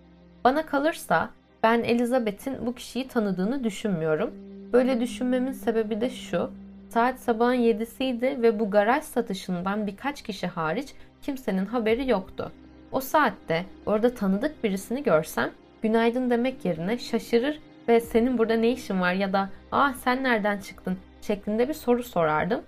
Bana 0.43 0.65
kalırsa 0.65 1.29
ben 1.63 1.83
Elizabeth'in 1.83 2.65
bu 2.65 2.75
kişiyi 2.75 3.07
tanıdığını 3.07 3.63
düşünmüyorum. 3.63 4.31
Böyle 4.73 4.99
düşünmemin 4.99 5.51
sebebi 5.51 6.01
de 6.01 6.09
şu. 6.09 6.51
Saat 6.89 7.19
sabahın 7.19 7.55
7'siydi 7.55 8.41
ve 8.41 8.59
bu 8.59 8.71
garaj 8.71 9.03
satışından 9.03 9.87
birkaç 9.87 10.21
kişi 10.21 10.47
hariç 10.47 10.93
kimsenin 11.21 11.65
haberi 11.65 12.09
yoktu. 12.09 12.51
O 12.91 12.99
saatte 12.99 13.65
orada 13.85 14.15
tanıdık 14.15 14.63
birisini 14.63 15.03
görsem 15.03 15.51
günaydın 15.81 16.29
demek 16.29 16.65
yerine 16.65 16.97
şaşırır 16.97 17.59
ve 17.87 17.99
senin 17.99 18.37
burada 18.37 18.55
ne 18.55 18.71
işin 18.71 19.01
var 19.01 19.13
ya 19.13 19.33
da 19.33 19.49
ah 19.71 19.93
sen 19.93 20.23
nereden 20.23 20.57
çıktın 20.57 20.97
şeklinde 21.23 21.69
bir 21.69 21.73
soru 21.73 22.03
sorardım. 22.03 22.61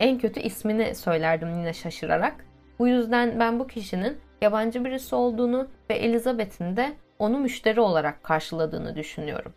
En 0.00 0.18
kötü 0.18 0.40
ismini 0.40 0.94
söylerdim 0.94 1.48
yine 1.48 1.72
şaşırarak. 1.72 2.44
Bu 2.78 2.88
yüzden 2.88 3.40
ben 3.40 3.58
bu 3.58 3.66
kişinin 3.66 4.16
yabancı 4.42 4.84
birisi 4.84 5.14
olduğunu 5.14 5.68
ve 5.90 5.94
Elizabeth'in 5.94 6.76
de 6.76 6.92
onu 7.18 7.38
müşteri 7.38 7.80
olarak 7.80 8.24
karşıladığını 8.24 8.96
düşünüyorum. 8.96 9.52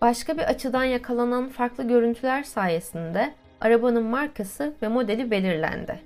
Başka 0.00 0.36
bir 0.36 0.42
açıdan 0.42 0.84
yakalanan 0.84 1.48
farklı 1.48 1.88
görüntüler 1.88 2.42
sayesinde 2.42 3.34
arabanın 3.60 4.04
markası 4.04 4.74
ve 4.82 4.88
modeli 4.88 5.30
belirlendi. 5.30 6.00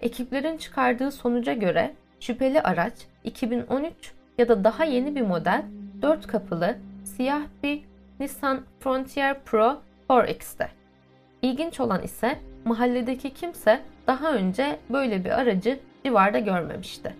Ekiplerin 0.00 0.56
çıkardığı 0.56 1.12
sonuca 1.12 1.52
göre 1.52 1.94
şüpheli 2.20 2.60
araç 2.60 2.94
2013 3.24 4.12
ya 4.38 4.48
da 4.48 4.64
daha 4.64 4.84
yeni 4.84 5.14
bir 5.14 5.22
model 5.22 5.62
4 6.02 6.26
kapılı 6.26 6.76
siyah 7.04 7.42
bir 7.62 7.84
Nissan 8.20 8.60
Frontier 8.80 9.40
Pro 9.44 9.80
4X'te. 10.10 10.83
İlginç 11.44 11.80
olan 11.80 12.02
ise 12.02 12.38
mahalledeki 12.64 13.34
kimse 13.34 13.80
daha 14.06 14.32
önce 14.32 14.78
böyle 14.90 15.24
bir 15.24 15.30
aracı 15.30 15.80
civarda 16.04 16.38
görmemişti. 16.38 17.14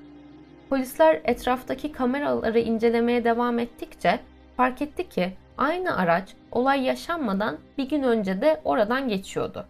Polisler 0.70 1.20
etraftaki 1.24 1.92
kameraları 1.92 2.58
incelemeye 2.58 3.24
devam 3.24 3.58
ettikçe 3.58 4.20
fark 4.56 4.82
etti 4.82 5.08
ki 5.08 5.32
aynı 5.58 5.96
araç 5.96 6.34
olay 6.52 6.84
yaşanmadan 6.84 7.58
bir 7.78 7.88
gün 7.88 8.02
önce 8.02 8.40
de 8.40 8.60
oradan 8.64 9.08
geçiyordu. 9.08 9.66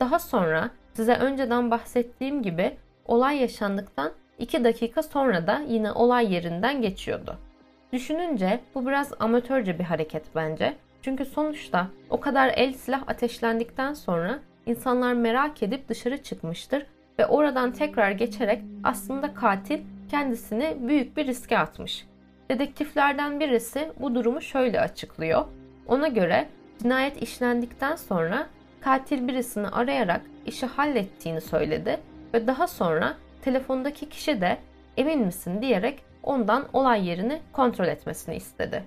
Daha 0.00 0.18
sonra 0.18 0.70
size 0.92 1.14
önceden 1.14 1.70
bahsettiğim 1.70 2.42
gibi 2.42 2.76
olay 3.06 3.36
yaşandıktan 3.36 4.12
2 4.38 4.64
dakika 4.64 5.02
sonra 5.02 5.46
da 5.46 5.62
yine 5.68 5.92
olay 5.92 6.34
yerinden 6.34 6.82
geçiyordu. 6.82 7.38
Düşününce 7.92 8.60
bu 8.74 8.86
biraz 8.86 9.12
amatörce 9.18 9.78
bir 9.78 9.84
hareket 9.84 10.24
bence. 10.34 10.76
Çünkü 11.02 11.24
sonuçta 11.24 11.86
o 12.10 12.20
kadar 12.20 12.52
el 12.56 12.72
silah 12.72 13.02
ateşlendikten 13.06 13.94
sonra 13.94 14.38
insanlar 14.66 15.12
merak 15.12 15.62
edip 15.62 15.88
dışarı 15.88 16.22
çıkmıştır 16.22 16.86
ve 17.18 17.26
oradan 17.26 17.72
tekrar 17.72 18.10
geçerek 18.10 18.62
aslında 18.84 19.34
katil 19.34 19.80
kendisini 20.10 20.76
büyük 20.80 21.16
bir 21.16 21.26
riske 21.26 21.58
atmış. 21.58 22.06
Dedektiflerden 22.50 23.40
birisi 23.40 23.92
bu 24.00 24.14
durumu 24.14 24.40
şöyle 24.40 24.80
açıklıyor. 24.80 25.44
Ona 25.86 26.08
göre 26.08 26.48
cinayet 26.82 27.22
işlendikten 27.22 27.96
sonra 27.96 28.46
katil 28.80 29.28
birisini 29.28 29.68
arayarak 29.68 30.20
işi 30.46 30.66
hallettiğini 30.66 31.40
söyledi 31.40 32.00
ve 32.34 32.46
daha 32.46 32.66
sonra 32.66 33.16
telefondaki 33.42 34.08
kişi 34.08 34.40
de 34.40 34.58
emin 34.96 35.20
misin 35.20 35.62
diyerek 35.62 36.02
ondan 36.22 36.64
olay 36.72 37.08
yerini 37.08 37.40
kontrol 37.52 37.86
etmesini 37.86 38.36
istedi. 38.36 38.84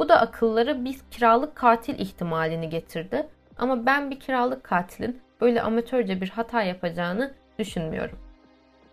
Bu 0.00 0.08
da 0.08 0.20
akılları 0.20 0.84
bir 0.84 0.96
kiralık 1.10 1.56
katil 1.56 1.98
ihtimalini 1.98 2.68
getirdi 2.68 3.26
ama 3.58 3.86
ben 3.86 4.10
bir 4.10 4.20
kiralık 4.20 4.64
katilin 4.64 5.20
böyle 5.40 5.62
amatörce 5.62 6.20
bir 6.20 6.28
hata 6.28 6.62
yapacağını 6.62 7.30
düşünmüyorum. 7.58 8.18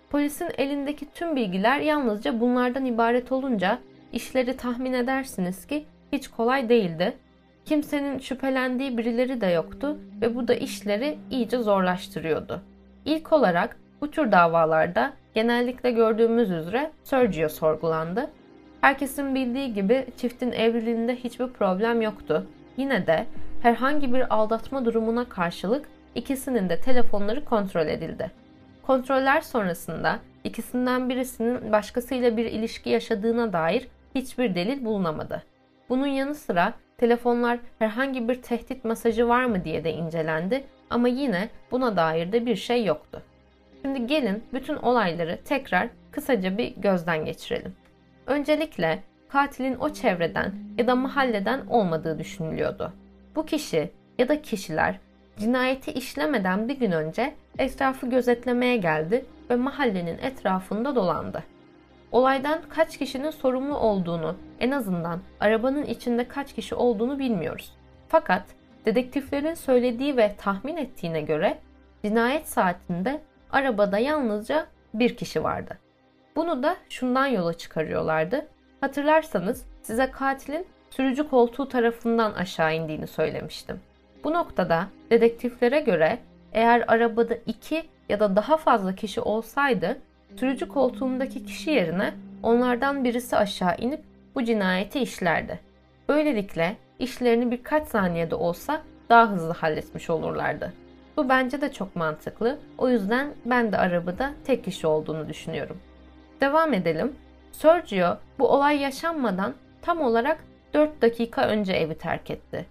Polisin 0.09 0.49
elindeki 0.57 1.13
tüm 1.13 1.35
bilgiler 1.35 1.79
yalnızca 1.79 2.39
bunlardan 2.39 2.85
ibaret 2.85 3.31
olunca 3.31 3.79
işleri 4.13 4.57
tahmin 4.57 4.93
edersiniz 4.93 5.67
ki 5.67 5.85
hiç 6.11 6.27
kolay 6.27 6.69
değildi. 6.69 7.17
Kimsenin 7.65 8.19
şüphelendiği 8.19 8.97
birileri 8.97 9.41
de 9.41 9.47
yoktu 9.47 9.97
ve 10.21 10.35
bu 10.35 10.47
da 10.47 10.53
işleri 10.53 11.17
iyice 11.31 11.57
zorlaştırıyordu. 11.57 12.61
İlk 13.05 13.33
olarak 13.33 13.77
bu 14.01 14.11
tür 14.11 14.31
davalarda 14.31 15.13
genellikle 15.33 15.91
gördüğümüz 15.91 16.51
üzere 16.51 16.91
Sergio 17.03 17.49
sorgulandı. 17.49 18.29
Herkesin 18.87 19.35
bildiği 19.35 19.73
gibi 19.73 20.05
çiftin 20.17 20.51
evliliğinde 20.51 21.15
hiçbir 21.15 21.47
problem 21.47 22.01
yoktu. 22.01 22.47
Yine 22.77 23.07
de 23.07 23.25
herhangi 23.61 24.13
bir 24.13 24.35
aldatma 24.35 24.85
durumuna 24.85 25.29
karşılık 25.29 25.85
ikisinin 26.15 26.69
de 26.69 26.79
telefonları 26.79 27.45
kontrol 27.45 27.87
edildi. 27.87 28.31
Kontroller 28.83 29.41
sonrasında 29.41 30.19
ikisinden 30.43 31.09
birisinin 31.09 31.71
başkasıyla 31.71 32.37
bir 32.37 32.45
ilişki 32.45 32.89
yaşadığına 32.89 33.53
dair 33.53 33.87
hiçbir 34.15 34.55
delil 34.55 34.85
bulunamadı. 34.85 35.43
Bunun 35.89 36.07
yanı 36.07 36.35
sıra 36.35 36.73
telefonlar 36.97 37.59
herhangi 37.79 38.29
bir 38.29 38.41
tehdit 38.41 38.85
mesajı 38.85 39.27
var 39.27 39.45
mı 39.45 39.63
diye 39.63 39.83
de 39.83 39.93
incelendi 39.93 40.63
ama 40.89 41.07
yine 41.07 41.49
buna 41.71 41.95
dair 41.95 42.31
de 42.31 42.45
bir 42.45 42.55
şey 42.55 42.85
yoktu. 42.85 43.21
Şimdi 43.81 44.07
gelin 44.07 44.43
bütün 44.53 44.75
olayları 44.75 45.39
tekrar 45.45 45.89
kısaca 46.11 46.57
bir 46.57 46.75
gözden 46.77 47.25
geçirelim. 47.25 47.75
Öncelikle 48.27 49.03
katilin 49.29 49.75
o 49.79 49.89
çevreden 49.89 50.53
ya 50.77 50.87
da 50.87 50.95
mahalleden 50.95 51.67
olmadığı 51.67 52.19
düşünülüyordu. 52.19 52.93
Bu 53.35 53.45
kişi 53.45 53.91
ya 54.17 54.29
da 54.29 54.41
kişiler 54.41 54.99
cinayeti 55.37 55.91
işlemeden 55.91 56.69
bir 56.69 56.79
gün 56.79 56.91
önce 56.91 57.33
etrafı 57.57 58.09
gözetlemeye 58.09 58.77
geldi 58.77 59.25
ve 59.49 59.55
mahallenin 59.55 60.17
etrafında 60.17 60.95
dolandı. 60.95 61.43
Olaydan 62.11 62.59
kaç 62.69 62.97
kişinin 62.97 63.29
sorumlu 63.29 63.77
olduğunu, 63.77 64.35
en 64.59 64.71
azından 64.71 65.19
arabanın 65.39 65.83
içinde 65.83 66.27
kaç 66.27 66.53
kişi 66.53 66.75
olduğunu 66.75 67.19
bilmiyoruz. 67.19 67.73
Fakat 68.09 68.43
dedektiflerin 68.85 69.53
söylediği 69.53 70.17
ve 70.17 70.35
tahmin 70.37 70.77
ettiğine 70.77 71.21
göre 71.21 71.57
cinayet 72.05 72.47
saatinde 72.47 73.21
arabada 73.51 73.97
yalnızca 73.97 74.67
bir 74.93 75.17
kişi 75.17 75.43
vardı. 75.43 75.77
Bunu 76.37 76.63
da 76.63 76.77
şundan 76.89 77.27
yola 77.27 77.53
çıkarıyorlardı. 77.53 78.47
Hatırlarsanız 78.81 79.65
size 79.81 80.11
katilin 80.11 80.65
sürücü 80.89 81.29
koltuğu 81.29 81.69
tarafından 81.69 82.33
aşağı 82.33 82.75
indiğini 82.75 83.07
söylemiştim. 83.07 83.79
Bu 84.23 84.33
noktada 84.33 84.87
dedektiflere 85.11 85.79
göre 85.79 86.19
eğer 86.53 86.83
arabada 86.87 87.33
iki 87.45 87.83
ya 88.09 88.19
da 88.19 88.35
daha 88.35 88.57
fazla 88.57 88.95
kişi 88.95 89.21
olsaydı 89.21 89.97
sürücü 90.35 90.67
koltuğundaki 90.67 91.45
kişi 91.45 91.71
yerine 91.71 92.13
onlardan 92.43 93.03
birisi 93.03 93.37
aşağı 93.37 93.77
inip 93.77 94.01
bu 94.35 94.43
cinayeti 94.43 94.99
işlerdi. 94.99 95.59
Böylelikle 96.09 96.77
işlerini 96.99 97.51
birkaç 97.51 97.87
saniyede 97.87 98.35
olsa 98.35 98.81
daha 99.09 99.31
hızlı 99.31 99.53
halletmiş 99.53 100.09
olurlardı. 100.09 100.73
Bu 101.17 101.29
bence 101.29 101.61
de 101.61 101.73
çok 101.73 101.95
mantıklı. 101.95 102.57
O 102.77 102.89
yüzden 102.89 103.33
ben 103.45 103.71
de 103.71 103.77
arabada 103.77 104.31
tek 104.45 104.63
kişi 104.63 104.87
olduğunu 104.87 105.29
düşünüyorum. 105.29 105.77
Devam 106.41 106.73
edelim. 106.73 107.15
Sergio 107.51 108.17
bu 108.39 108.47
olay 108.47 108.77
yaşanmadan 108.77 109.53
tam 109.81 110.01
olarak 110.01 110.43
4 110.73 111.01
dakika 111.01 111.47
önce 111.47 111.73
evi 111.73 111.97
terk 111.97 112.31
etti. 112.31 112.65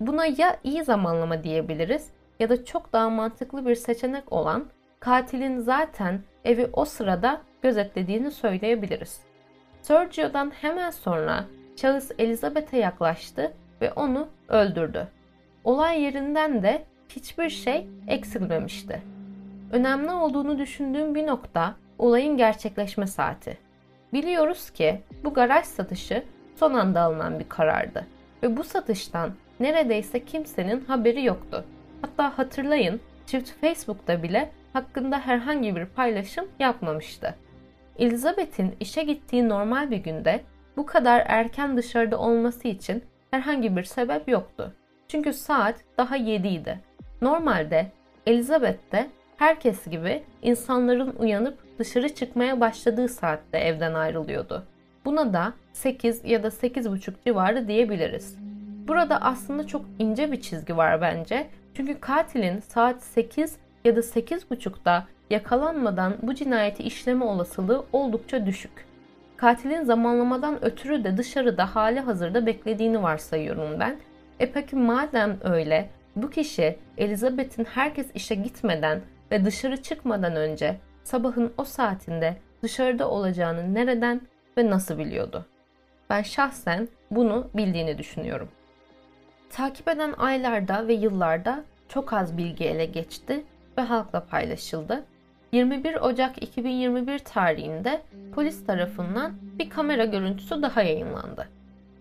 Buna 0.00 0.26
ya 0.26 0.56
iyi 0.64 0.84
zamanlama 0.84 1.44
diyebiliriz 1.44 2.10
ya 2.40 2.48
da 2.48 2.64
çok 2.64 2.92
daha 2.92 3.10
mantıklı 3.10 3.66
bir 3.66 3.74
seçenek 3.74 4.32
olan 4.32 4.66
katilin 5.00 5.58
zaten 5.58 6.20
evi 6.44 6.68
o 6.72 6.84
sırada 6.84 7.40
gözetlediğini 7.62 8.30
söyleyebiliriz. 8.30 9.20
Sergio'dan 9.82 10.50
hemen 10.50 10.90
sonra 10.90 11.44
şahıs 11.76 12.10
Elizabeth'e 12.18 12.78
yaklaştı 12.78 13.52
ve 13.80 13.92
onu 13.92 14.28
öldürdü. 14.48 15.08
Olay 15.64 16.02
yerinden 16.02 16.62
de 16.62 16.84
hiçbir 17.08 17.50
şey 17.50 17.88
eksilmemişti. 18.08 19.02
Önemli 19.72 20.10
olduğunu 20.10 20.58
düşündüğüm 20.58 21.14
bir 21.14 21.26
nokta 21.26 21.74
olayın 21.98 22.36
gerçekleşme 22.36 23.06
saati. 23.06 23.58
Biliyoruz 24.12 24.70
ki 24.70 25.00
bu 25.24 25.34
garaj 25.34 25.64
satışı 25.64 26.24
son 26.56 26.74
anda 26.74 27.00
alınan 27.00 27.38
bir 27.38 27.48
karardı 27.48 28.06
ve 28.42 28.56
bu 28.56 28.64
satıştan 28.64 29.30
neredeyse 29.60 30.24
kimsenin 30.24 30.80
haberi 30.80 31.24
yoktu. 31.24 31.64
Hatta 32.02 32.38
hatırlayın 32.38 33.00
çift 33.26 33.50
Facebook'ta 33.60 34.22
bile 34.22 34.50
hakkında 34.72 35.18
herhangi 35.18 35.76
bir 35.76 35.86
paylaşım 35.86 36.46
yapmamıştı. 36.58 37.34
Elizabeth'in 37.98 38.76
işe 38.80 39.02
gittiği 39.02 39.48
normal 39.48 39.90
bir 39.90 39.96
günde 39.96 40.40
bu 40.76 40.86
kadar 40.86 41.24
erken 41.26 41.76
dışarıda 41.76 42.18
olması 42.18 42.68
için 42.68 43.04
herhangi 43.30 43.76
bir 43.76 43.84
sebep 43.84 44.28
yoktu. 44.28 44.72
Çünkü 45.08 45.32
saat 45.32 45.76
daha 45.98 46.16
7 46.16 46.48
idi. 46.48 46.80
Normalde 47.22 47.86
Elizabeth 48.26 48.92
de 48.92 49.06
herkes 49.36 49.86
gibi 49.86 50.22
insanların 50.42 51.16
uyanıp 51.18 51.78
dışarı 51.78 52.14
çıkmaya 52.14 52.60
başladığı 52.60 53.08
saatte 53.08 53.58
evden 53.58 53.94
ayrılıyordu. 53.94 54.64
Buna 55.04 55.32
da 55.32 55.52
8 55.72 56.24
ya 56.24 56.42
da 56.42 56.48
8.30 56.48 57.12
civarı 57.26 57.68
diyebiliriz. 57.68 58.38
Burada 58.88 59.22
aslında 59.22 59.66
çok 59.66 59.84
ince 59.98 60.32
bir 60.32 60.40
çizgi 60.40 60.76
var 60.76 61.00
bence. 61.00 61.46
Çünkü 61.74 62.00
katilin 62.00 62.60
saat 62.60 63.02
8 63.02 63.56
ya 63.84 63.96
da 63.96 64.00
8.30'da 64.00 65.06
yakalanmadan 65.30 66.14
bu 66.22 66.34
cinayeti 66.34 66.82
işleme 66.82 67.24
olasılığı 67.24 67.84
oldukça 67.92 68.46
düşük. 68.46 68.86
Katilin 69.36 69.84
zamanlamadan 69.84 70.64
ötürü 70.64 71.04
de 71.04 71.16
dışarıda 71.16 71.74
hali 71.74 72.00
hazırda 72.00 72.46
beklediğini 72.46 73.02
varsayıyorum 73.02 73.80
ben. 73.80 73.96
E 74.40 74.52
peki 74.52 74.76
madem 74.76 75.36
öyle 75.44 75.90
bu 76.16 76.30
kişi 76.30 76.78
Elizabeth'in 76.98 77.64
herkes 77.64 78.06
işe 78.14 78.34
gitmeden 78.34 79.00
ve 79.30 79.44
dışarı 79.44 79.82
çıkmadan 79.82 80.36
önce 80.36 80.76
sabahın 81.04 81.52
o 81.58 81.64
saatinde 81.64 82.36
dışarıda 82.62 83.10
olacağını 83.10 83.74
nereden 83.74 84.20
ve 84.58 84.70
nasıl 84.70 84.98
biliyordu? 84.98 85.46
Ben 86.10 86.22
şahsen 86.22 86.88
bunu 87.10 87.50
bildiğini 87.54 87.98
düşünüyorum. 87.98 88.48
Takip 89.50 89.88
eden 89.88 90.14
aylarda 90.18 90.88
ve 90.88 90.94
yıllarda 90.94 91.64
çok 91.88 92.12
az 92.12 92.36
bilgi 92.38 92.64
ele 92.64 92.84
geçti 92.84 93.44
ve 93.78 93.82
halkla 93.82 94.26
paylaşıldı. 94.26 95.04
21 95.52 95.94
Ocak 95.94 96.42
2021 96.42 97.18
tarihinde 97.18 98.02
polis 98.34 98.66
tarafından 98.66 99.32
bir 99.58 99.70
kamera 99.70 100.04
görüntüsü 100.04 100.62
daha 100.62 100.82
yayınlandı. 100.82 101.48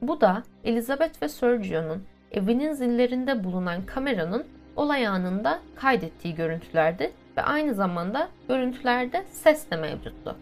Bu 0.02 0.22
da 0.22 0.44
Elizabeth 0.64 1.22
ve 1.22 1.30
Sergio'nun 1.30 2.04
evinin 2.32 2.74
zillerinde 2.74 3.44
bulunan 3.44 3.86
kameranın 3.86 4.46
olay 4.76 5.08
anında 5.08 5.60
kaydettiği 5.76 6.36
görüntülerdi 6.36 7.12
ve 7.38 7.42
aynı 7.42 7.74
zamanda 7.74 8.30
görüntülerde 8.48 9.26
ses 9.32 9.72
de 9.72 9.76
mevcuttu. 9.76 10.36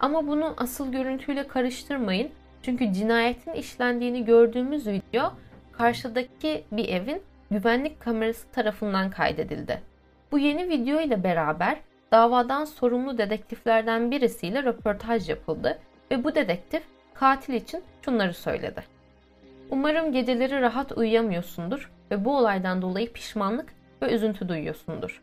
Ama 0.00 0.26
bunu 0.26 0.54
asıl 0.56 0.92
görüntüyle 0.92 1.48
karıştırmayın 1.48 2.30
çünkü 2.62 2.92
cinayetin 2.92 3.52
işlendiğini 3.52 4.24
gördüğümüz 4.24 4.86
video 4.86 5.32
karşıdaki 5.72 6.64
bir 6.72 6.88
evin 6.88 7.22
güvenlik 7.50 8.00
kamerası 8.00 8.48
tarafından 8.50 9.10
kaydedildi. 9.10 9.82
Bu 10.32 10.38
yeni 10.38 10.68
video 10.68 11.00
ile 11.00 11.24
beraber 11.24 11.76
davadan 12.12 12.64
sorumlu 12.64 13.18
dedektiflerden 13.18 14.10
birisiyle 14.10 14.62
röportaj 14.62 15.28
yapıldı 15.28 15.78
ve 16.10 16.24
bu 16.24 16.34
dedektif 16.34 16.82
katil 17.14 17.54
için 17.54 17.82
şunları 18.04 18.34
söyledi. 18.34 18.84
Umarım 19.70 20.12
geceleri 20.12 20.60
rahat 20.60 20.92
uyuyamıyorsundur 20.92 21.90
ve 22.10 22.24
bu 22.24 22.36
olaydan 22.36 22.82
dolayı 22.82 23.12
pişmanlık 23.12 23.72
ve 24.02 24.14
üzüntü 24.14 24.48
duyuyorsundur. 24.48 25.22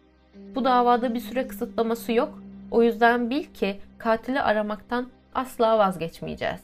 Bu 0.56 0.66
davada 0.66 1.14
bir 1.14 1.20
süre 1.20 1.48
kısıtlaması 1.48 2.12
yok. 2.12 2.40
O 2.72 2.84
yüzden 2.84 3.30
bil 3.30 3.44
ki 3.44 3.80
katili 3.98 4.42
aramaktan 4.42 5.10
asla 5.36 5.78
vazgeçmeyeceğiz. 5.78 6.62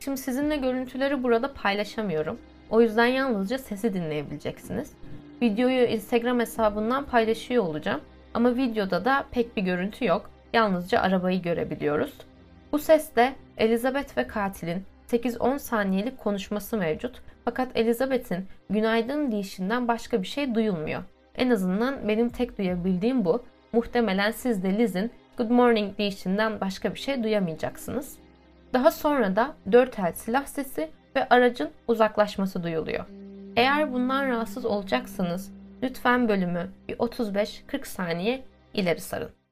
Şimdi 0.00 0.16
sizinle 0.16 0.56
görüntüleri 0.56 1.22
burada 1.22 1.52
paylaşamıyorum. 1.52 2.38
O 2.70 2.80
yüzden 2.80 3.06
yalnızca 3.06 3.58
sesi 3.58 3.94
dinleyebileceksiniz. 3.94 4.92
Videoyu 5.42 5.84
Instagram 5.84 6.40
hesabından 6.40 7.04
paylaşıyor 7.04 7.64
olacağım. 7.64 8.00
Ama 8.34 8.56
videoda 8.56 9.04
da 9.04 9.24
pek 9.30 9.56
bir 9.56 9.62
görüntü 9.62 10.04
yok. 10.04 10.30
Yalnızca 10.52 11.00
arabayı 11.00 11.42
görebiliyoruz. 11.42 12.12
Bu 12.72 12.78
seste 12.78 13.34
Elizabeth 13.58 14.18
ve 14.18 14.26
katilin 14.26 14.84
8-10 15.14 15.58
saniyelik 15.58 16.18
konuşması 16.18 16.76
mevcut. 16.76 17.22
Fakat 17.44 17.68
Elizabeth'in 17.74 18.46
günaydın 18.70 19.32
deyişinden 19.32 19.88
başka 19.88 20.22
bir 20.22 20.26
şey 20.26 20.54
duyulmuyor. 20.54 21.02
En 21.34 21.50
azından 21.50 22.08
benim 22.08 22.28
tek 22.28 22.58
duyabildiğim 22.58 23.24
bu. 23.24 23.44
Muhtemelen 23.72 24.30
siz 24.30 24.62
de 24.62 24.78
Liz'in 24.78 25.10
good 25.38 25.50
morning 25.50 25.98
deyişinden 25.98 26.60
başka 26.60 26.94
bir 26.94 26.98
şey 26.98 27.22
duyamayacaksınız. 27.22 28.18
Daha 28.72 28.90
sonra 28.90 29.36
da 29.36 29.54
dört 29.72 29.98
el 29.98 30.12
silah 30.12 30.46
sesi 30.46 30.90
ve 31.16 31.28
aracın 31.28 31.70
uzaklaşması 31.88 32.62
duyuluyor. 32.62 33.04
Eğer 33.56 33.92
bundan 33.92 34.28
rahatsız 34.28 34.64
olacaksanız 34.64 35.52
lütfen 35.82 36.28
bölümü 36.28 36.70
bir 36.88 36.96
35-40 36.96 37.84
saniye 37.84 38.44
ileri 38.74 39.00
sarın. 39.00 39.43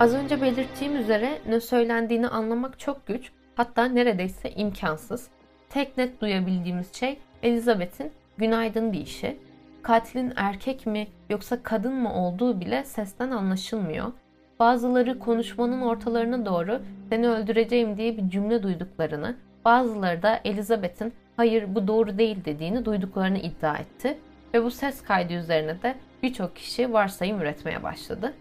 Az 0.00 0.14
önce 0.14 0.42
belirttiğim 0.42 0.96
üzere 0.96 1.38
ne 1.48 1.60
söylendiğini 1.60 2.28
anlamak 2.28 2.78
çok 2.78 3.06
güç, 3.06 3.30
hatta 3.56 3.84
neredeyse 3.84 4.50
imkansız. 4.50 5.28
Tek 5.70 5.98
net 5.98 6.20
duyabildiğimiz 6.20 6.94
şey 6.94 7.18
Elizabeth'in 7.42 8.12
günaydın 8.38 8.92
deyişi. 8.92 9.36
Katilin 9.82 10.32
erkek 10.36 10.86
mi 10.86 11.06
yoksa 11.30 11.62
kadın 11.62 11.92
mı 11.92 12.14
olduğu 12.14 12.60
bile 12.60 12.84
sesten 12.84 13.30
anlaşılmıyor. 13.30 14.12
Bazıları 14.60 15.18
konuşmanın 15.18 15.80
ortalarına 15.80 16.46
doğru 16.46 16.82
seni 17.10 17.28
öldüreceğim 17.28 17.96
diye 17.96 18.16
bir 18.16 18.28
cümle 18.30 18.62
duyduklarını, 18.62 19.36
bazıları 19.64 20.22
da 20.22 20.40
Elizabeth'in 20.44 21.12
hayır 21.36 21.74
bu 21.74 21.88
doğru 21.88 22.18
değil 22.18 22.44
dediğini 22.44 22.84
duyduklarını 22.84 23.38
iddia 23.38 23.76
etti 23.76 24.18
ve 24.54 24.64
bu 24.64 24.70
ses 24.70 25.02
kaydı 25.02 25.32
üzerine 25.32 25.82
de 25.82 25.94
birçok 26.22 26.56
kişi 26.56 26.92
varsayım 26.92 27.40
üretmeye 27.40 27.82
başladı. 27.82 28.32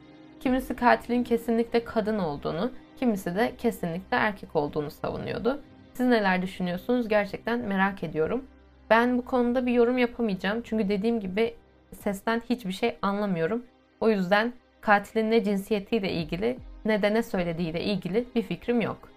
Kimisi 0.44 0.76
katilin 0.76 1.24
kesinlikle 1.24 1.84
kadın 1.84 2.20
olduğunu, 2.20 2.72
kimisi 3.00 3.36
de 3.36 3.54
kesinlikle 3.58 4.18
erkek 4.18 4.56
olduğunu 4.56 4.92
savunuyordu. 4.92 5.62
Siz 5.94 6.08
neler 6.08 6.42
düşünüyorsunuz 6.42 7.08
gerçekten 7.08 7.60
merak 7.60 8.04
ediyorum. 8.04 8.46
Ben 8.90 9.18
bu 9.18 9.26
konuda 9.26 9.66
bir 9.66 9.72
yorum 9.72 9.98
yapamayacağım 9.98 10.62
çünkü 10.64 10.90
dediğim 10.90 11.20
gibi 11.20 11.56
sesten 12.02 12.42
hiçbir 12.50 12.72
şey 12.72 12.98
anlamıyorum. 13.02 13.64
O 14.00 14.10
yüzden 14.10 14.54
katilin 14.82 15.32
ne 15.32 15.44
cinsiyetiyle 15.44 16.12
ilgili 16.12 16.58
ne 16.86 17.02
de 17.02 17.14
ne 17.14 17.24
söylediğiyle 17.24 17.84
ilgili 17.84 18.26
bir 18.36 18.42
fikrim 18.42 18.82
yok. 18.82 19.10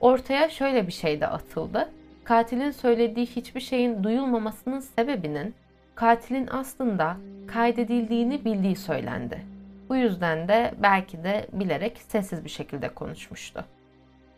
Ortaya 0.00 0.48
şöyle 0.48 0.86
bir 0.86 0.92
şey 0.92 1.20
de 1.20 1.26
atıldı. 1.26 1.88
Katilin 2.24 2.70
söylediği 2.70 3.26
hiçbir 3.26 3.60
şeyin 3.60 4.04
duyulmamasının 4.04 4.80
sebebinin 4.80 5.54
katilin 5.94 6.48
aslında 6.50 7.16
kaydedildiğini 7.46 8.44
bildiği 8.44 8.76
söylendi. 8.76 9.57
Bu 9.88 9.96
yüzden 9.96 10.48
de 10.48 10.74
belki 10.82 11.24
de 11.24 11.46
bilerek 11.52 11.98
sessiz 12.08 12.44
bir 12.44 12.50
şekilde 12.50 12.88
konuşmuştu. 12.88 13.64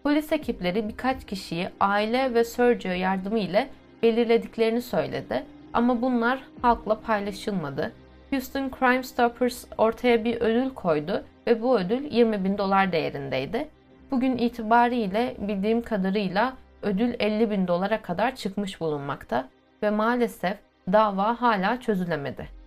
Polis 0.03 0.33
ekipleri 0.33 0.89
birkaç 0.89 1.27
kişiyi 1.27 1.69
aile 1.81 2.35
ve 2.35 2.45
Sergio 2.45 2.93
yardımı 2.93 3.39
ile 3.39 3.69
belirlediklerini 4.03 4.83
söyledi 4.83 5.45
ama 5.73 6.03
bunlar 6.03 6.43
halkla 6.63 7.01
paylaşılmadı. 7.01 7.93
Houston 8.31 8.71
Crime 8.79 9.03
Stoppers 9.03 9.65
ortaya 9.79 10.25
bir 10.25 10.41
ödül 10.41 10.71
koydu 10.71 11.25
ve 11.47 11.63
bu 11.63 11.79
ödül 11.79 12.13
20 12.13 12.45
bin 12.45 12.59
dolar 12.59 12.93
değerindeydi. 12.93 13.69
Bugün 14.11 14.39
itibariyle 14.39 15.37
bildiğim 15.39 15.83
kadarıyla 15.83 16.57
ödül 16.83 17.15
50 17.19 17.51
bin 17.51 17.69
dolara 17.69 18.03
kadar 18.03 18.37
çıkmış 18.37 18.81
bulunmakta 18.81 19.49
ve 19.83 19.91
maalesef 19.91 20.59
dava 20.93 21.41
hala 21.41 21.81
çözülemedi. 21.81 22.60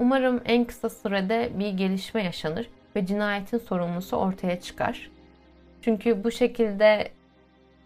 Umarım 0.00 0.40
en 0.44 0.64
kısa 0.64 0.90
sürede 0.90 1.50
bir 1.58 1.68
gelişme 1.68 2.24
yaşanır 2.24 2.70
ve 2.96 3.06
cinayetin 3.06 3.58
sorumlusu 3.58 4.16
ortaya 4.16 4.60
çıkar. 4.60 5.10
Çünkü 5.82 6.24
bu 6.24 6.30
şekilde 6.30 7.08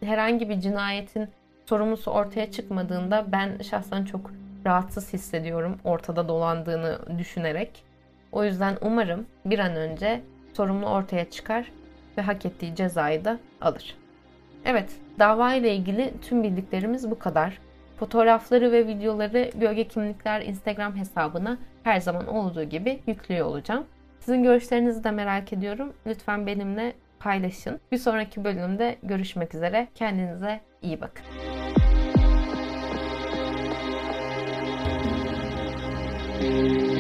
herhangi 0.05 0.49
bir 0.49 0.61
cinayetin 0.61 1.29
sorumlusu 1.67 2.11
ortaya 2.11 2.51
çıkmadığında 2.51 3.33
ben 3.33 3.59
şahsen 3.63 4.05
çok 4.05 4.31
rahatsız 4.67 5.13
hissediyorum 5.13 5.79
ortada 5.85 6.29
dolandığını 6.29 7.19
düşünerek. 7.19 7.85
O 8.33 8.45
yüzden 8.45 8.79
umarım 8.81 9.27
bir 9.45 9.59
an 9.59 9.77
önce 9.77 10.21
sorumlu 10.57 10.87
ortaya 10.87 11.31
çıkar 11.31 11.73
ve 12.19 12.23
hak 12.23 12.47
ettiği 12.47 12.75
cezayı 12.75 13.25
da 13.25 13.39
alır. 13.61 13.97
Evet, 14.65 14.91
dava 15.19 15.55
ile 15.55 15.75
ilgili 15.75 16.15
tüm 16.23 16.43
bildiklerimiz 16.43 17.11
bu 17.11 17.19
kadar. 17.19 17.59
Fotoğrafları 17.99 18.73
ve 18.73 18.87
videoları 18.87 19.51
Gölge 19.55 19.89
Kimlikler 19.89 20.41
Instagram 20.41 20.97
hesabına 20.97 21.59
her 21.85 22.01
zaman 22.01 22.27
olduğu 22.27 22.65
gibi 22.65 23.01
yüklüyor 23.07 23.47
olacağım. 23.47 23.87
Sizin 24.21 24.43
görüşlerinizi 24.43 25.05
de 25.05 25.11
merak 25.11 25.53
ediyorum. 25.53 25.93
Lütfen 26.07 26.47
benimle 26.47 26.93
paylaşın. 27.19 27.81
Bir 27.93 27.99
sonraki 27.99 28.45
bölümde 28.45 28.97
görüşmek 29.03 29.55
üzere. 29.55 29.89
Kendinize 29.95 30.61
iyi 30.83 31.01
bakın. 31.01 31.25
Müzik 36.41 36.94